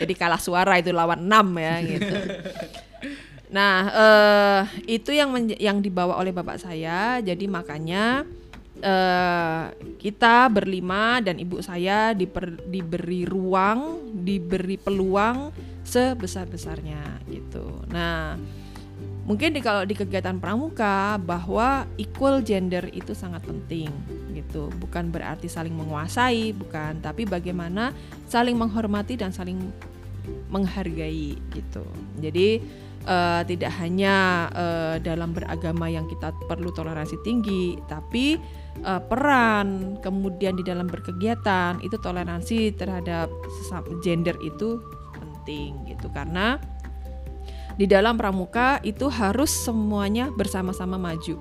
Jadi 0.00 0.12
kalah 0.16 0.40
suara 0.40 0.80
itu 0.80 0.96
lawan 0.96 1.28
enam 1.28 1.52
ya 1.60 1.74
gitu. 1.84 2.16
Nah 3.46 3.78
eh, 3.94 4.98
itu 4.98 5.14
yang 5.14 5.30
yang 5.54 5.78
dibawa 5.78 6.18
oleh 6.18 6.34
bapak 6.34 6.58
saya. 6.58 7.22
Jadi 7.22 7.46
makanya 7.46 8.26
eh, 8.82 9.70
kita 10.02 10.50
berlima 10.50 11.22
dan 11.22 11.38
ibu 11.38 11.62
saya 11.62 12.10
diper- 12.10 12.66
diberi 12.66 13.22
ruang, 13.22 14.10
diberi 14.18 14.74
peluang 14.82 15.54
sebesar-besarnya 15.86 17.22
gitu. 17.30 17.86
Nah, 17.86 18.34
mungkin 19.26 19.50
di 19.52 19.60
kalau 19.60 19.82
di 19.82 19.92
kegiatan 19.92 20.38
pramuka 20.38 21.18
bahwa 21.18 21.84
equal 21.98 22.40
gender 22.40 22.86
itu 22.94 23.12
sangat 23.12 23.42
penting 23.42 23.90
gitu. 24.32 24.70
Bukan 24.78 25.10
berarti 25.10 25.50
saling 25.50 25.74
menguasai, 25.74 26.54
bukan, 26.54 27.02
tapi 27.02 27.26
bagaimana 27.26 27.90
saling 28.30 28.54
menghormati 28.54 29.18
dan 29.18 29.34
saling 29.34 29.58
menghargai 30.50 31.34
gitu. 31.50 31.82
Jadi 32.22 32.62
eh, 33.02 33.42
tidak 33.50 33.72
hanya 33.82 34.46
eh, 34.54 34.96
dalam 35.02 35.34
beragama 35.34 35.90
yang 35.90 36.06
kita 36.06 36.30
perlu 36.46 36.70
toleransi 36.70 37.18
tinggi, 37.26 37.74
tapi 37.90 38.38
eh, 38.78 39.02
peran 39.10 39.98
kemudian 40.06 40.54
di 40.54 40.62
dalam 40.62 40.86
berkegiatan 40.86 41.82
itu 41.82 41.98
toleransi 41.98 42.78
terhadap 42.78 43.26
gender 44.06 44.38
itu 44.38 44.78
penting 45.46 45.78
gitu 45.86 46.10
karena 46.10 46.58
di 47.76 47.84
dalam 47.84 48.16
pramuka 48.16 48.80
itu 48.80 49.06
harus 49.12 49.52
semuanya 49.52 50.32
bersama-sama 50.32 50.96
maju. 50.96 51.36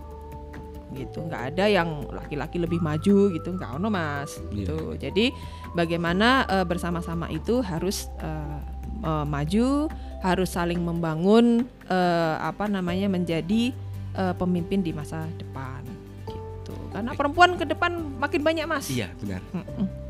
Gitu 0.95 1.17
nggak 1.19 1.55
ada 1.55 1.65
yang 1.67 2.07
laki-laki 2.11 2.59
lebih 2.59 2.79
maju 2.83 3.31
gitu 3.31 3.49
nggak 3.55 3.79
ono 3.79 3.87
mas. 3.87 4.35
Iya. 4.51 4.67
gitu. 4.67 4.77
Jadi 4.99 5.25
bagaimana 5.71 6.43
eh, 6.47 6.65
bersama-sama 6.67 7.31
itu 7.31 7.63
harus 7.63 8.11
eh, 8.19 8.59
eh, 9.03 9.25
maju 9.25 9.87
harus 10.23 10.49
saling 10.51 10.79
membangun 10.83 11.63
eh, 11.87 12.35
apa 12.39 12.67
namanya 12.67 13.07
menjadi 13.07 13.71
eh, 14.15 14.33
pemimpin 14.35 14.83
di 14.83 14.91
masa 14.91 15.23
depan. 15.39 15.83
Gitu. 16.27 16.75
Karena 16.91 17.15
perempuan 17.15 17.55
ke 17.55 17.63
depan 17.63 17.95
makin 18.19 18.43
banyak 18.43 18.65
mas. 18.67 18.91
Iya 18.91 19.07
benar. 19.23 19.39
Mm-mm. 19.55 20.04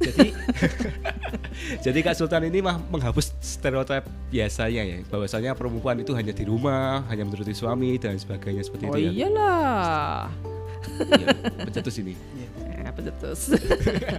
Jadi 0.00 0.28
jadi 1.84 1.98
Kak 2.02 2.14
Sultan 2.18 2.48
ini 2.48 2.64
mah 2.64 2.80
menghapus 2.90 3.36
stereotip 3.40 4.06
biasanya 4.32 4.82
ya 4.82 4.96
bahwasanya 5.08 5.52
perempuan 5.54 6.00
itu 6.00 6.12
hanya 6.16 6.32
di 6.34 6.44
rumah 6.48 7.04
hanya 7.08 7.28
menuruti 7.28 7.52
suami 7.52 7.96
dan 8.00 8.16
sebagainya 8.16 8.62
seperti 8.64 8.84
oh 8.88 8.96
itu 8.96 9.00
ya. 9.00 9.10
iyalah 9.26 10.28
Iya, 10.82 11.30
pencetus 11.62 11.94
ini. 12.02 12.18
Eh, 12.58 12.90
pencetus 12.90 13.54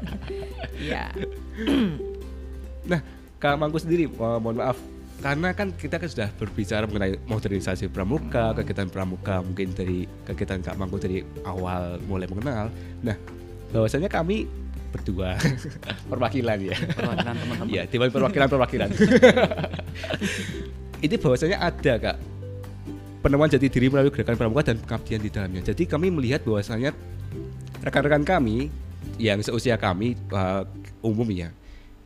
ya 0.89 1.11
Nah, 2.89 2.99
Kak 3.39 3.55
Mangku 3.59 3.79
sendiri, 3.79 4.07
eh, 4.07 4.39
mohon 4.39 4.59
maaf, 4.59 4.75
karena 5.23 5.55
kan 5.55 5.71
kita 5.71 6.03
kan 6.03 6.09
sudah 6.11 6.29
berbicara 6.35 6.83
mengenai 6.83 7.15
modernisasi 7.23 7.87
pramuka, 7.87 8.51
kegiatan 8.59 8.91
pramuka 8.91 9.39
mungkin 9.39 9.71
dari 9.71 10.03
kegiatan 10.27 10.59
Kak 10.59 10.75
Mangku 10.75 10.99
dari 10.99 11.23
awal 11.47 12.03
mulai 12.03 12.27
mengenal. 12.27 12.67
Nah, 12.99 13.15
bahwasanya 13.71 14.11
kami 14.11 14.51
berdua 14.93 15.33
perwakilan 16.11 16.57
ya. 16.61 16.77
perwakilan 16.93 17.33
teman-teman 17.33 17.73
Iya, 17.73 17.83
Dewan 17.89 18.09
Perwakilan 18.13 18.47
Perwakilan. 18.47 18.89
Ini 21.05 21.15
bahwasanya 21.17 21.57
ada 21.59 21.93
kak 21.99 22.17
penemuan 23.25 23.49
jati 23.49 23.67
diri 23.67 23.89
melalui 23.89 24.13
gerakan 24.13 24.37
pramuka 24.37 24.71
dan 24.71 24.77
pengabdian 24.77 25.19
di 25.19 25.29
dalamnya. 25.33 25.61
Jadi 25.73 25.83
kami 25.89 26.13
melihat 26.13 26.45
bahwasanya 26.45 26.93
rekan-rekan 27.81 28.23
kami 28.23 28.69
yang 29.17 29.41
seusia 29.41 29.75
kami 29.75 30.15
uh, 30.31 30.63
umum 31.03 31.27
ya 31.33 31.51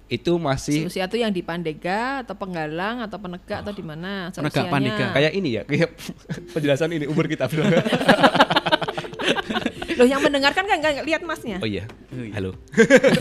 itu 0.08 0.40
masih 0.40 0.88
usia 0.88 1.04
tuh 1.04 1.20
yang 1.20 1.36
di 1.36 1.44
Pandega 1.44 2.24
atau 2.24 2.32
Penggalang 2.40 3.04
atau 3.04 3.20
Penegak 3.20 3.60
atau 3.60 3.76
di 3.76 3.84
mana 3.84 4.32
Penegak. 4.32 4.72
Pandega. 4.72 5.12
kayak 5.12 5.32
ini 5.36 5.60
ya 5.60 5.62
kayak 5.68 5.92
penjelasan 6.56 6.96
ini 6.96 7.06
umur 7.12 7.28
kita 7.28 7.52
Loh 9.98 10.06
yang 10.06 10.22
mendengarkan 10.22 10.64
kan 10.70 10.78
nggak 10.78 11.06
lihat 11.10 11.22
masnya. 11.26 11.58
oh 11.58 11.68
iya. 11.68 11.90
Oh 12.14 12.22
iya. 12.22 12.34
halo. 12.38 12.52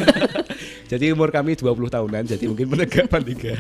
Jadi 0.93 1.11
umur 1.11 1.33
kami 1.33 1.59
20 1.59 1.67
tahunan 1.67 2.23
jadi 2.31 2.45
mungkin 2.47 2.71
penegak 2.71 3.11
pandega 3.11 3.59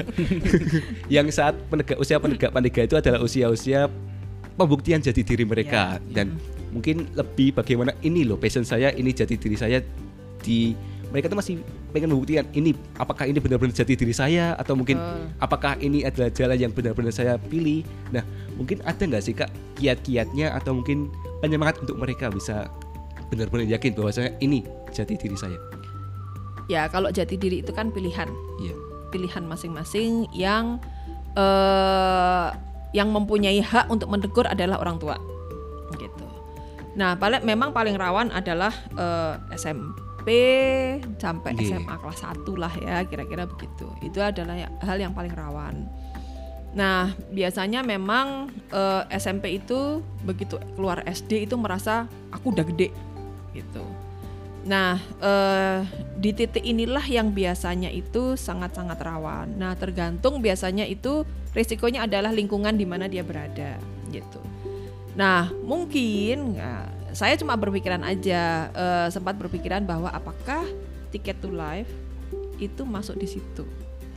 yang 1.16 1.26
saat 1.34 1.58
penegak 1.66 1.98
usia 1.98 2.22
penegak 2.22 2.54
pandega 2.54 2.86
itu 2.86 2.94
adalah 2.94 3.18
usia-usia 3.18 3.90
pembuktian 4.54 5.02
jati 5.02 5.26
diri 5.26 5.42
mereka. 5.42 5.98
Ya, 5.98 6.22
dan 6.22 6.38
mungkin 6.70 7.10
lebih 7.18 7.56
bagaimana 7.56 7.96
ini 8.06 8.22
loh 8.22 8.38
passion 8.38 8.62
saya 8.62 8.94
ini 8.94 9.10
jati 9.10 9.34
diri 9.34 9.58
saya 9.58 9.82
di 10.44 10.76
mereka 11.10 11.32
tuh 11.32 11.38
masih 11.38 11.54
pengen 11.94 12.12
membuktikan 12.12 12.46
ini 12.52 12.76
apakah 13.00 13.24
ini 13.24 13.40
benar-benar 13.40 13.74
jati 13.74 13.96
diri 13.96 14.12
saya? 14.12 14.54
Atau 14.60 14.76
mungkin 14.76 15.00
Betul. 15.00 15.26
apakah 15.40 15.72
ini 15.80 16.04
adalah 16.04 16.30
jalan 16.30 16.58
yang 16.60 16.72
benar-benar 16.74 17.10
saya 17.10 17.40
pilih? 17.40 17.82
Nah 18.14 18.22
mungkin 18.54 18.84
ada 18.86 19.02
nggak 19.02 19.22
sih 19.22 19.34
kak 19.34 19.50
kiat-kiatnya 19.80 20.52
atau 20.54 20.76
mungkin 20.78 21.10
penyemangat 21.40 21.80
untuk 21.82 21.96
mereka 21.98 22.30
bisa 22.30 22.70
benar-benar 23.26 23.66
yakin 23.68 23.92
bahwasanya 23.92 24.32
ini 24.38 24.62
jati 24.90 25.14
diri 25.14 25.34
saya 25.34 25.58
Ya 26.66 26.90
kalau 26.90 27.14
jati 27.14 27.38
diri 27.38 27.62
itu 27.62 27.70
kan 27.70 27.94
pilihan, 27.94 28.26
iya 28.58 28.74
pilihan 29.08 29.46
masing-masing 29.46 30.26
yang 30.34 30.82
eh 31.38 32.48
yang 32.90 33.14
mempunyai 33.14 33.62
hak 33.62 33.86
untuk 33.86 34.10
menegur 34.10 34.50
adalah 34.50 34.82
orang 34.82 34.98
tua. 34.98 35.14
Gitu. 35.94 36.26
Nah, 36.96 37.14
paling 37.14 37.44
memang 37.44 37.70
paling 37.70 37.94
rawan 37.94 38.34
adalah 38.34 38.74
eh, 38.98 39.34
SMP 39.54 40.26
sampai 41.22 41.54
Iya. 41.54 41.78
SMA 41.78 41.94
kelas 42.02 42.20
1 42.24 42.58
lah 42.58 42.72
ya, 42.74 43.06
kira-kira 43.06 43.46
begitu. 43.46 43.86
Itu 44.02 44.18
adalah 44.18 44.58
ya- 44.58 44.74
hal 44.82 44.98
yang 44.98 45.14
paling 45.14 45.30
rawan. 45.30 45.86
Nah, 46.74 47.14
biasanya 47.30 47.86
memang 47.86 48.50
eh, 48.72 49.02
SMP 49.14 49.54
itu 49.54 50.02
begitu 50.26 50.58
keluar 50.74 51.06
SD 51.06 51.46
itu 51.46 51.54
merasa 51.54 52.10
aku 52.32 52.50
udah 52.50 52.66
gede 52.66 52.90
gitu. 53.56 53.84
Nah, 54.66 54.98
eh, 55.22 55.80
di 56.18 56.34
titik 56.34 56.66
inilah 56.66 57.06
yang 57.06 57.30
biasanya 57.30 57.86
itu 57.88 58.34
sangat-sangat 58.34 58.98
rawan. 58.98 59.54
Nah, 59.54 59.78
tergantung 59.78 60.42
biasanya 60.42 60.82
itu 60.82 61.22
risikonya 61.54 62.04
adalah 62.04 62.34
lingkungan 62.34 62.74
di 62.74 62.82
mana 62.82 63.06
dia 63.06 63.22
berada, 63.22 63.78
gitu. 64.10 64.42
Nah, 65.14 65.48
mungkin 65.62 66.58
ya, 66.58 66.90
saya 67.14 67.38
cuma 67.38 67.54
berpikiran 67.54 68.02
aja, 68.02 68.68
eh, 68.74 69.08
sempat 69.08 69.38
berpikiran 69.38 69.86
bahwa 69.86 70.10
apakah 70.10 70.66
tiket 71.14 71.38
to 71.38 71.48
life 71.48 71.88
itu 72.58 72.82
masuk 72.82 73.16
di 73.22 73.38
situ, 73.38 73.64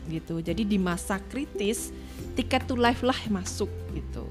gitu. 0.10 0.42
Jadi 0.42 0.66
di 0.66 0.82
masa 0.82 1.22
kritis 1.30 1.94
tiket 2.34 2.66
to 2.66 2.74
life 2.74 3.06
lah 3.06 3.16
masuk, 3.30 3.70
gitu. 3.94 4.26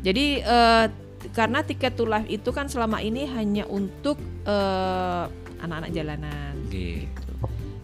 Jadi 0.00 0.40
eh, 0.40 0.86
karena 1.34 1.62
tiket 1.66 1.98
to 1.98 2.06
life 2.06 2.26
itu 2.30 2.50
kan 2.54 2.70
selama 2.70 3.02
ini 3.02 3.26
hanya 3.26 3.66
untuk 3.66 4.18
eh, 4.46 5.24
anak-anak 5.62 5.90
jalanan. 5.90 6.54
Oke. 6.66 7.10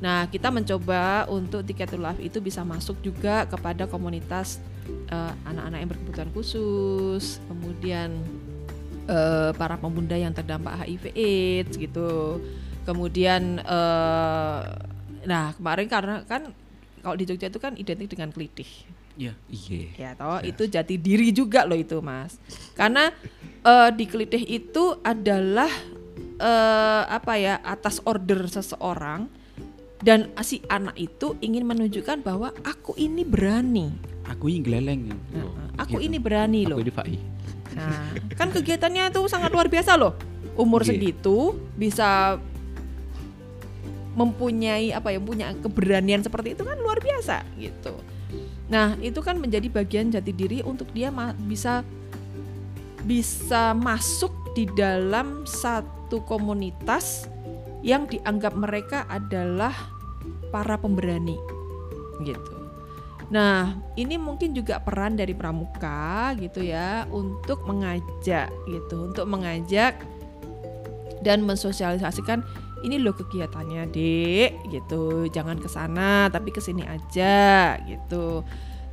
Nah, 0.03 0.29
kita 0.29 0.53
mencoba 0.53 1.25
untuk 1.33 1.65
tiket 1.65 1.95
to 1.95 1.99
life 1.99 2.21
itu 2.21 2.39
bisa 2.39 2.61
masuk 2.61 3.01
juga 3.01 3.49
kepada 3.49 3.89
komunitas 3.89 4.61
eh, 5.11 5.33
anak-anak 5.49 5.79
yang 5.81 5.91
berkebutuhan 5.91 6.31
khusus, 6.37 7.41
kemudian 7.49 8.21
eh, 9.09 9.51
para 9.57 9.81
pemuda 9.81 10.15
yang 10.15 10.37
terdampak 10.37 10.77
HIV/AIDS 10.85 11.75
gitu. 11.81 12.39
Kemudian 12.85 13.65
eh, 13.65 14.61
nah 15.25 15.57
kemarin 15.57 15.89
karena 15.89 16.21
kan 16.29 16.53
kalau 17.01 17.17
di 17.17 17.25
Jogja 17.25 17.49
itu 17.49 17.61
kan 17.61 17.77
identik 17.81 18.13
dengan 18.13 18.29
kelitih 18.29 18.69
Iya. 19.15 19.33
Iya. 19.47 19.87
ya 19.95 20.11
toh 20.19 20.43
itu 20.43 20.67
jati 20.67 20.99
diri 20.99 21.31
juga 21.31 21.63
loh 21.63 21.79
itu 21.79 22.03
mas 22.03 22.35
karena 22.75 23.15
eh, 23.63 23.89
di 23.95 24.05
kelitih 24.05 24.43
itu 24.43 24.99
adalah 25.01 25.71
eh, 26.37 27.03
apa 27.07 27.33
ya 27.39 27.63
atas 27.63 28.03
order 28.03 28.51
seseorang 28.51 29.31
dan 30.03 30.35
si 30.43 30.61
anak 30.69 30.99
itu 30.99 31.33
ingin 31.41 31.65
menunjukkan 31.65 32.21
bahwa 32.21 32.51
aku 32.63 32.93
ini 32.99 33.25
berani 33.25 33.95
Aku 34.25 34.49
ini 34.49 34.65
geleleng. 34.65 35.13
Nah, 35.37 35.69
aku 35.77 36.01
gitu. 36.01 36.09
ini 36.09 36.17
berani 36.17 36.65
loh 36.65 36.81
Aku 36.81 36.85
ini 36.85 36.93
Fai. 36.93 37.17
nah 37.77 38.09
kan 38.35 38.49
kegiatannya 38.49 39.13
itu 39.13 39.21
sangat 39.29 39.53
luar 39.53 39.69
biasa 39.69 39.95
loh 40.01 40.15
umur 40.55 40.81
Iya. 40.83 40.95
segitu 40.97 41.55
bisa 41.75 42.39
mempunyai 44.15 44.95
apa 44.95 45.11
ya 45.11 45.19
punya 45.19 45.51
keberanian 45.59 46.23
seperti 46.23 46.55
itu 46.55 46.63
kan 46.63 46.79
luar 46.79 47.03
biasa 47.03 47.43
gitu 47.59 47.95
nah 48.65 48.97
itu 49.05 49.21
kan 49.21 49.37
menjadi 49.37 49.69
bagian 49.69 50.09
jati 50.09 50.33
diri 50.33 50.59
untuk 50.65 50.89
dia 50.97 51.13
ma- 51.13 51.37
bisa 51.37 51.85
bisa 53.05 53.77
masuk 53.77 54.33
di 54.57 54.65
dalam 54.73 55.45
satu 55.45 56.25
komunitas 56.25 57.29
yang 57.85 58.09
dianggap 58.09 58.57
mereka 58.57 59.05
adalah 59.13 59.77
para 60.49 60.81
pemberani 60.81 61.37
gitu. 62.25 62.55
Nah, 63.33 63.75
ini 63.97 64.21
mungkin 64.21 64.53
juga 64.53 64.81
peran 64.81 65.17
dari 65.17 65.33
pramuka 65.33 66.33
gitu 66.39 66.65
ya 66.65 67.09
untuk 67.09 67.65
mengajak 67.65 68.53
gitu, 68.69 69.11
untuk 69.11 69.27
mengajak 69.27 69.99
dan 71.25 71.41
mensosialisasikan 71.43 72.45
ini 72.85 73.01
loh 73.01 73.17
kegiatannya, 73.17 73.89
Dek, 73.89 74.69
gitu. 74.69 75.27
Jangan 75.33 75.57
ke 75.57 75.69
sana, 75.73 76.29
tapi 76.29 76.53
ke 76.53 76.61
sini 76.61 76.85
aja 76.85 77.75
gitu. 77.89 78.45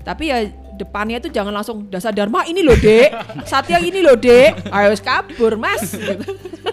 Tapi 0.01 0.33
ya 0.33 0.49
depannya 0.79 1.21
itu 1.21 1.29
jangan 1.29 1.53
langsung 1.53 1.85
dasar 1.91 2.15
dharma 2.15 2.47
ini 2.47 2.63
loh, 2.63 2.73
Dek. 2.79 3.11
Satya 3.45 3.77
ini 3.83 3.99
loh, 3.99 4.15
Dek. 4.15 4.71
Ayo 4.71 4.95
kabur, 5.03 5.59
Mas. 5.59 5.93
Gitu. 5.93 6.31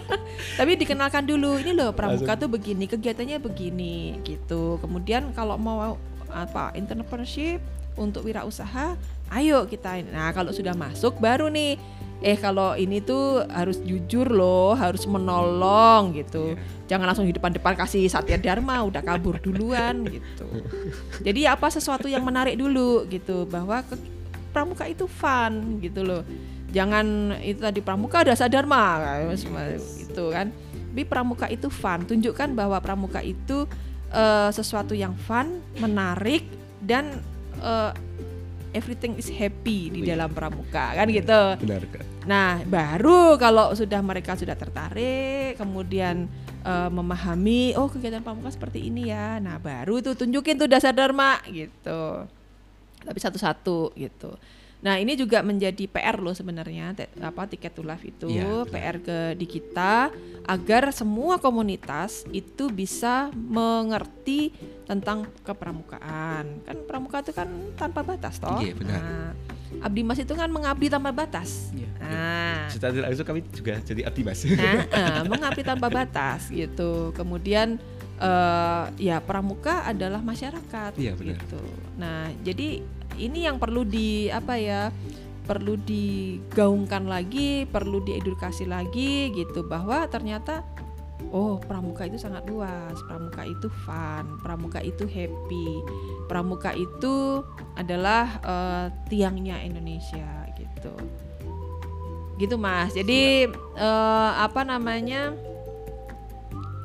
tapi 0.59 0.75
dikenalkan 0.75 1.23
dulu 1.23 1.59
ini 1.59 1.71
loh 1.75 1.91
pramuka 1.91 2.35
tuh 2.39 2.47
begini, 2.51 2.87
kegiatannya 2.87 3.37
begini 3.39 4.19
gitu. 4.23 4.79
Kemudian 4.79 5.35
kalau 5.35 5.59
mau 5.59 5.99
apa 6.31 6.71
entrepreneurship 6.73 7.59
untuk 7.99 8.23
wirausaha, 8.25 8.95
ayo 9.35 9.67
kita. 9.67 9.99
Nah, 10.09 10.31
kalau 10.31 10.55
sudah 10.55 10.73
masuk 10.73 11.19
baru 11.19 11.51
nih 11.51 11.75
eh 12.19 12.35
kalau 12.35 12.75
ini 12.75 12.99
tuh 12.99 13.47
harus 13.47 13.79
jujur 13.79 14.27
loh, 14.27 14.75
harus 14.75 15.07
menolong 15.07 16.11
gitu. 16.19 16.59
Jangan 16.91 17.07
langsung 17.07 17.23
di 17.23 17.31
depan-depan 17.31 17.79
kasih 17.79 18.09
satya 18.11 18.35
dharma 18.35 18.83
udah 18.83 18.99
kabur 18.99 19.39
duluan 19.39 20.03
gitu. 20.03 20.47
Jadi 21.23 21.47
apa 21.47 21.71
sesuatu 21.71 22.11
yang 22.11 22.25
menarik 22.27 22.59
dulu 22.59 23.07
gitu 23.07 23.47
bahwa 23.47 23.79
ke- 23.87 24.01
pramuka 24.51 24.83
itu 24.89 25.07
fun 25.07 25.79
gitu 25.79 26.03
loh. 26.03 26.21
Jangan 26.69 27.37
itu 27.41 27.61
tadi 27.61 27.79
pramuka 27.79 28.21
ada 28.27 28.35
sadharma 28.35 28.99
itu 30.05 30.23
kan. 30.29 30.51
Tapi 30.89 31.03
pramuka 31.05 31.45
itu 31.47 31.69
fun, 31.69 32.03
tunjukkan 32.03 32.51
bahwa 32.57 32.81
pramuka 32.81 33.21
itu 33.23 33.69
eh, 34.11 34.49
sesuatu 34.51 34.91
yang 34.97 35.13
fun, 35.15 35.61
menarik 35.79 36.43
dan 36.83 37.21
eh, 37.61 37.93
everything 38.71 39.17
is 39.17 39.27
happy 39.27 39.89
di 39.89 39.99
Iya. 40.03 40.15
dalam 40.15 40.29
pramuka 40.31 40.93
kan 40.93 41.07
gitu. 41.09 41.41
Benar. 41.65 41.81
Nah, 42.23 42.61
baru 42.63 43.35
kalau 43.35 43.73
sudah 43.73 43.99
mereka 43.99 44.37
sudah 44.37 44.53
tertarik, 44.53 45.57
kemudian 45.57 46.29
eh, 46.59 46.89
memahami, 46.91 47.73
oh 47.79 47.87
kegiatan 47.87 48.19
pramuka 48.19 48.51
seperti 48.51 48.91
ini 48.91 49.09
ya. 49.09 49.39
Nah, 49.39 49.57
baru 49.57 50.03
itu 50.03 50.11
tunjukin 50.13 50.59
tuh 50.59 50.67
dasar 50.67 50.91
dharma 50.91 51.39
gitu. 51.47 52.27
Tapi 52.99 53.15
satu-satu 53.15 53.95
gitu. 53.95 54.35
Nah, 54.79 54.95
ini 54.95 55.13
juga 55.13 55.43
menjadi 55.43 55.85
PR 55.85 56.17
loh 56.17 56.31
sebenarnya 56.31 56.95
apa 57.19 57.43
tiket 57.45 57.75
to 57.75 57.83
live 57.83 57.99
itu 57.99 58.31
Iya, 58.31 58.63
benar. 58.63 58.71
PR 58.71 58.97
ke 58.97 59.17
di 59.35 59.43
kita 59.43 60.07
agar 60.47 60.95
semua 60.95 61.35
komunitas 61.35 62.23
itu 62.31 62.71
bisa 62.71 63.27
mengerti 63.35 64.55
tentang 64.87 65.27
kepramukaan. 65.43 66.63
Kan 66.63 66.77
pramuka 66.87 67.19
itu 67.19 67.35
kan 67.35 67.47
tanpa 67.75 68.01
batas 68.01 68.39
toh. 68.39 68.59
Iya, 68.59 68.73
benar. 68.73 68.99
Nah, 68.99 69.29
Abdi 69.83 70.01
Mas 70.01 70.17
itu 70.17 70.31
kan 70.31 70.47
mengabdi 70.47 70.87
tanpa 70.87 71.11
batas. 71.11 71.69
Iya. 71.75 71.89
Nah, 71.99 72.71
Secara 72.71 72.89
tidak 72.89 73.05
langsung 73.11 73.27
kami 73.27 73.41
juga 73.51 73.73
jadi 73.83 74.01
abdi 74.01 74.21
mas. 74.23 74.41
nah 74.41 74.81
eh, 74.81 75.21
mengabdi 75.27 75.61
tanpa 75.61 75.91
batas 75.91 76.49
gitu. 76.49 77.11
Kemudian 77.13 77.77
eh, 78.17 78.83
ya 78.97 79.19
pramuka 79.19 79.83
adalah 79.83 80.23
masyarakat 80.23 80.95
Iya, 80.95 81.13
benar. 81.13 81.37
gitu. 81.37 81.61
Nah, 81.99 82.33
jadi 82.41 82.81
ini 83.19 83.45
yang 83.45 83.59
perlu 83.59 83.83
di 83.83 84.31
apa 84.31 84.55
ya? 84.55 84.89
perlu 85.49 85.81
digaungkan 85.81 87.09
lagi, 87.09 87.65
perlu 87.65 88.05
diedukasi 88.05 88.69
lagi 88.69 89.33
gitu 89.33 89.65
bahwa 89.65 90.05
ternyata 90.05 90.61
oh 91.33 91.57
pramuka 91.57 92.05
itu 92.05 92.21
sangat 92.21 92.45
luas, 92.45 92.93
pramuka 93.09 93.49
itu 93.49 93.65
fun, 93.81 94.37
pramuka 94.45 94.77
itu 94.85 95.09
happy, 95.09 95.81
pramuka 96.29 96.69
itu 96.77 97.41
adalah 97.73 98.37
eh, 98.45 98.85
tiangnya 99.09 99.57
Indonesia 99.65 100.45
gitu. 100.53 100.93
Gitu 102.37 102.55
Mas. 102.61 102.93
Jadi 102.93 103.49
eh, 103.73 104.31
apa 104.37 104.61
namanya? 104.61 105.33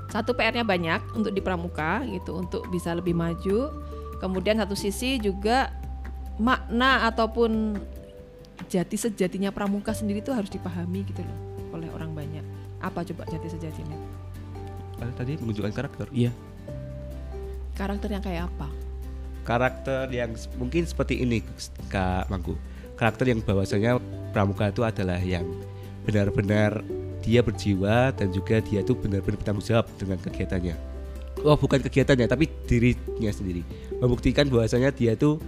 Satu 0.08 0.30
PR-nya 0.30 0.62
banyak 0.62 1.18
untuk 1.18 1.34
di 1.34 1.42
pramuka 1.42 2.06
gitu 2.06 2.38
untuk 2.38 2.64
bisa 2.72 2.94
lebih 2.96 3.12
maju. 3.12 3.74
Kemudian 4.22 4.62
satu 4.62 4.78
sisi 4.78 5.18
juga 5.18 5.83
makna 6.38 7.06
ataupun 7.06 7.78
jati 8.66 8.96
sejatinya 8.98 9.50
pramuka 9.54 9.94
sendiri 9.94 10.22
itu 10.22 10.34
harus 10.34 10.50
dipahami 10.50 11.06
gitu 11.06 11.22
loh 11.22 11.38
oleh 11.74 11.90
orang 11.90 12.14
banyak. 12.14 12.44
Apa 12.78 13.02
coba 13.02 13.26
jati 13.26 13.48
sejatinya? 13.50 13.98
Ah, 15.02 15.10
Tadi 15.14 15.38
menunjukkan 15.42 15.72
karakter. 15.74 16.06
Iya. 16.14 16.30
Karakter 17.74 18.08
yang 18.14 18.22
kayak 18.22 18.46
apa? 18.54 18.70
Karakter 19.44 20.06
yang 20.14 20.32
mungkin 20.56 20.86
seperti 20.86 21.20
ini 21.20 21.42
Kak 21.90 22.30
Mangku. 22.30 22.54
Karakter 22.94 23.26
yang 23.26 23.42
bahwasanya 23.42 23.98
pramuka 24.30 24.70
itu 24.70 24.86
adalah 24.86 25.18
yang 25.18 25.44
benar-benar 26.06 26.86
dia 27.24 27.40
berjiwa 27.42 28.14
dan 28.14 28.30
juga 28.30 28.62
dia 28.62 28.84
itu 28.84 28.94
benar-benar 28.94 29.40
bertanggung 29.40 29.66
jawab 29.66 29.90
dengan 29.98 30.20
kegiatannya. 30.22 30.76
Oh 31.42 31.58
bukan 31.58 31.82
kegiatannya 31.82 32.30
tapi 32.30 32.46
dirinya 32.70 33.32
sendiri. 33.34 33.66
Membuktikan 33.98 34.46
bahwasanya 34.46 34.94
dia 34.94 35.18
itu 35.18 35.42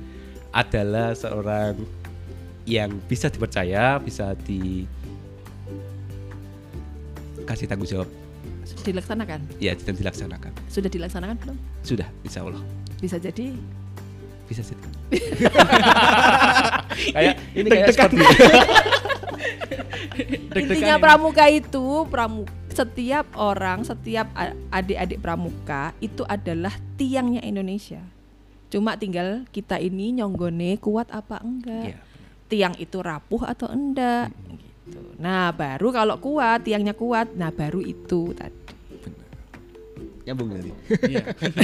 adalah 0.57 1.13
seorang 1.13 1.77
yang 2.65 2.89
bisa 3.05 3.29
dipercaya, 3.29 4.01
bisa 4.01 4.33
di 4.49 4.89
kasih 7.45 7.69
tanggung 7.69 7.87
jawab 7.87 8.09
Sudah 8.67 8.85
dilaksanakan? 8.91 9.41
ya 9.61 9.77
dan 9.77 9.95
dilaksanakan. 9.95 10.53
Sudah 10.67 10.91
dilaksanakan 10.91 11.37
belum? 11.45 11.57
Sudah, 11.85 12.09
insya 12.27 12.43
Allah 12.43 12.59
Bisa 12.99 13.21
jadi 13.21 13.55
bisa 14.47 14.63
sih. 14.63 14.79
kayak 17.15 17.35
ini 17.51 17.67
kayak 17.67 17.99
seperti 17.99 18.23
intinya 20.63 21.03
pramuka 21.03 21.51
itu 21.51 22.07
pramu 22.07 22.47
setiap 22.71 23.27
orang 23.35 23.83
setiap 23.83 24.31
adik-adik 24.71 25.19
pramuka 25.19 25.91
itu 25.99 26.23
adalah 26.31 26.71
tiangnya 26.95 27.43
Indonesia 27.43 27.99
cuma 28.77 28.93
tinggal 28.95 29.49
kita 29.49 29.81
ini 29.81 30.13
nyonggone 30.13 30.77
kuat 30.77 31.09
apa 31.09 31.41
enggak 31.41 31.97
Iya, 31.97 31.99
tiang 32.47 32.75
itu 32.77 33.01
rapuh 33.01 33.49
atau 33.49 33.73
enggak 33.73 34.29
gitu 34.53 35.01
nah 35.17 35.49
baru 35.49 35.89
kalau 35.91 36.21
kuat 36.21 36.61
tiangnya 36.61 36.93
kuat 36.93 37.33
nah 37.33 37.49
baru 37.49 37.81
itu 37.81 38.37
tadi 38.37 38.55
nyambung 40.27 40.51
tadi. 40.53 40.71
Iya. 41.07 41.23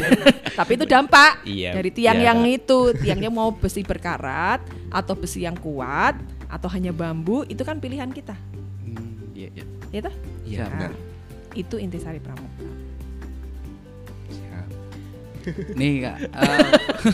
tapi 0.59 0.79
itu 0.79 0.87
dampak 0.87 1.43
Iya, 1.43 1.75
dari 1.75 1.91
tiang 1.91 2.19
iya. 2.23 2.31
yang 2.31 2.47
itu 2.47 2.95
tiangnya 2.95 3.27
mau 3.27 3.51
besi 3.51 3.83
berkarat 3.83 4.63
atau 4.87 5.19
besi 5.19 5.43
yang 5.43 5.59
kuat 5.59 6.15
atau 6.47 6.71
hanya 6.71 6.95
bambu 6.95 7.43
itu 7.45 7.61
kan 7.61 7.77
pilihan 7.77 8.09
kita 8.09 8.39
Hmm, 8.83 9.35
iya, 9.35 9.51
iya. 9.53 9.65
ya 9.91 10.01
toh? 10.07 10.15
Iya, 10.47 10.65
benar. 10.67 10.93
itu 11.53 11.75
intisari 11.77 12.17
pramuka. 12.17 12.63
Nih 15.75 16.07
kak, 16.07 16.17
eh, 16.31 16.69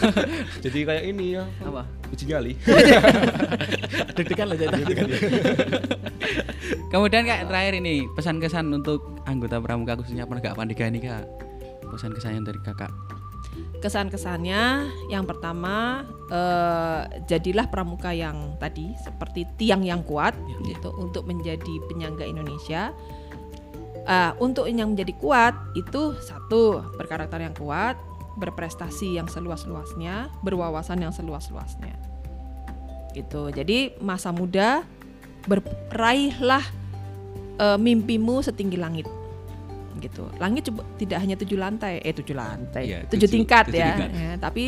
Jadi 0.65 0.79
kayak 0.85 1.05
ini 1.09 1.41
ya, 1.41 1.45
apa? 1.65 1.83
uji 2.13 2.25
nyali. 2.25 2.53
Deg-degan 4.17 4.47
loh 4.49 4.57
cerita. 4.57 5.05
Kemudian 6.93 7.29
kak 7.29 7.49
terakhir 7.49 7.75
ini 7.77 8.09
pesan 8.17 8.41
kesan 8.41 8.73
untuk 8.73 9.21
anggota 9.29 9.61
pramuka 9.61 10.01
khususnya 10.01 10.25
penegak 10.25 10.57
pandega 10.57 10.89
ini 10.89 11.05
kak. 11.05 11.25
Pesan 11.89 12.17
kesan 12.17 12.45
dari 12.45 12.61
kakak. 12.65 12.93
Kesan-kesannya 13.79 14.91
yang 15.11 15.23
pertama 15.23 16.03
eh, 16.31 17.23
jadilah 17.31 17.71
pramuka 17.71 18.11
yang 18.11 18.59
tadi 18.59 18.95
seperti 19.03 19.47
tiang 19.59 19.87
yang 19.87 20.03
kuat 20.03 20.35
gitu 20.67 20.91
untuk 20.99 21.27
menjadi 21.27 21.75
penyangga 21.87 22.27
Indonesia. 22.27 22.91
Eh, 24.09 24.33
untuk 24.41 24.65
yang 24.67 24.97
menjadi 24.97 25.13
kuat 25.21 25.55
itu 25.77 26.17
satu 26.19 26.81
berkarakter 26.97 27.45
yang 27.45 27.55
kuat, 27.55 27.95
berprestasi 28.39 29.19
yang 29.19 29.27
seluas-luasnya, 29.27 30.31
berwawasan 30.41 31.03
yang 31.03 31.11
seluas-luasnya. 31.11 31.99
Gitu. 33.13 33.51
Jadi 33.51 33.99
masa 33.99 34.31
muda 34.31 34.87
beraihlah 35.45 36.63
eh, 37.59 37.79
mimpimu 37.79 38.41
setinggi 38.41 38.79
langit 38.79 39.07
gitu. 39.99 40.31
Langit 40.39 40.71
coba 40.71 40.87
tidak 40.95 41.19
hanya 41.19 41.35
tujuh 41.35 41.59
lantai, 41.59 41.99
eh 41.99 42.15
tujuh 42.15 42.37
lantai, 42.39 42.85
Iya, 42.87 42.99
tujuh, 43.11 43.27
tujuh- 43.27 43.35
tingkat 43.35 43.65
tujuh 43.67 43.83
ya, 43.83 43.89
tingkat. 43.99 44.11
ya, 44.15 44.33
tapi 44.39 44.65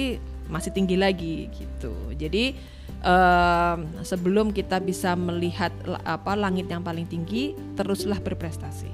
masih 0.51 0.71
tinggi 0.75 0.99
lagi 0.99 1.47
gitu. 1.55 1.95
Jadi 2.19 2.59
em, 3.01 3.79
sebelum 4.03 4.51
kita 4.51 4.83
bisa 4.83 5.15
melihat 5.15 5.71
apa 6.03 6.35
langit 6.35 6.67
yang 6.67 6.83
paling 6.83 7.07
tinggi, 7.07 7.55
teruslah 7.79 8.19
berprestasi. 8.19 8.91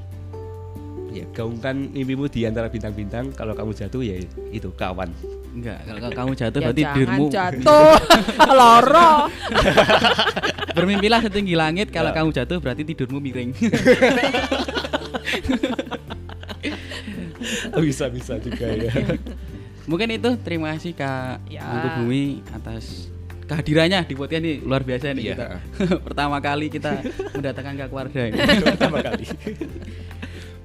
Ya, 1.17 1.25
gaungkan 1.33 1.89
mimpimu 1.91 2.29
di 2.29 2.45
antara 2.45 2.69
bintang-bintang. 2.69 3.33
Kalau 3.33 3.57
kamu 3.57 3.73
jatuh 3.73 4.05
ya 4.05 4.21
itu 4.51 4.69
kawan. 4.73 5.09
Enggak, 5.57 5.81
kalau 5.83 6.01
kalau 6.03 6.15
kamu 6.15 6.33
jatuh 6.37 6.59
Ya 6.61 6.65
berarti 6.69 6.83
jangan 6.85 6.97
dirimu 7.01 7.25
jatuh, 7.33 7.93
loro. 8.61 9.13
bermimpilah 10.77 11.21
setinggi 11.25 11.57
langit, 11.57 11.89
kalau 11.89 12.13
Ya. 12.13 12.17
kamu 12.21 12.29
jatuh 12.31 12.59
berarti 12.61 12.83
tidurmu 12.85 13.17
miring. 13.17 13.57
Bisa 17.77 18.09
bisa 18.09 18.37
juga 18.41 18.67
ya. 18.69 18.93
Mungkin 19.87 20.09
itu 20.13 20.31
terima 20.43 20.75
kasih 20.75 20.93
Kak 20.93 21.47
Ya. 21.47 21.63
Mangku 21.63 22.03
Bumi 22.03 22.43
atas 22.51 23.07
kehadirannya 23.47 24.03
di 24.03 24.15
podcast 24.19 24.43
ini 24.43 24.53
luar 24.59 24.83
biasa 24.83 25.15
nih 25.15 25.23
Iya. 25.23 25.35
kita. 25.39 25.47
Pertama 26.11 26.37
kali 26.43 26.67
kita 26.67 26.99
mendatangkan 27.33 27.75
Kak 27.79 27.91
Warda 27.95 28.23
ini. 28.27 28.37
Pertama 28.67 28.99
kali. 28.99 29.25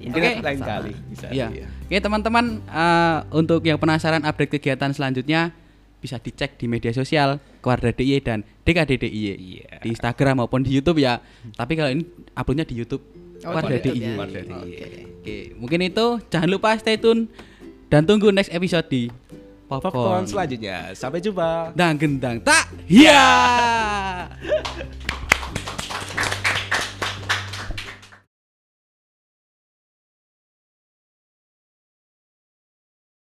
Mungkin 0.04 0.20
Oke. 0.20 0.40
lain 0.40 0.58
Sama. 0.58 0.68
kali 0.68 0.92
bisa. 1.08 1.26
Iya. 1.28 1.46
iya. 1.48 1.66
Oke 1.84 1.98
teman-teman 1.98 2.44
eh, 2.62 3.18
untuk 3.32 3.60
yang 3.60 3.76
penasaran 3.76 4.20
update 4.20 4.52
kegiatan 4.52 4.90
selanjutnya 4.90 5.52
bisa 5.98 6.18
dicek 6.18 6.56
di 6.56 6.66
media 6.66 6.90
sosial 6.90 7.38
Keluarga 7.58 7.90
DIY 7.90 8.18
dan 8.20 8.38
DKDDIY 8.62 9.38
Iya. 9.38 9.78
di 9.78 9.88
Instagram 9.88 10.40
maupun 10.40 10.60
di 10.60 10.72
YouTube 10.72 10.98
ya. 10.98 11.22
Tapi 11.52 11.72
kalau 11.74 11.90
ini 11.90 12.02
uploadnya 12.32 12.64
di 12.64 12.74
YouTube 12.74 13.02
Oh, 13.40 13.50
Keluarga 13.52 13.74
DIY. 13.76 13.98
ya. 14.00 14.14
Oke. 14.18 14.82
Oke, 15.16 15.36
mungkin 15.56 15.78
itu 15.84 16.06
jangan 16.26 16.48
lupa 16.48 16.74
stay 16.74 16.94
tune 16.94 17.30
dan 17.86 18.02
tunggu 18.02 18.30
next 18.30 18.50
episode 18.50 18.86
di 18.86 19.10
Popcorn 19.64 19.94
Popcorn. 19.94 20.24
selanjutnya. 20.26 20.90
Sampai 20.92 21.18
jumpa. 21.18 21.70
Dang 21.72 21.94
gendang 21.96 22.38
tak. 22.38 22.66
Ya. 22.86 23.22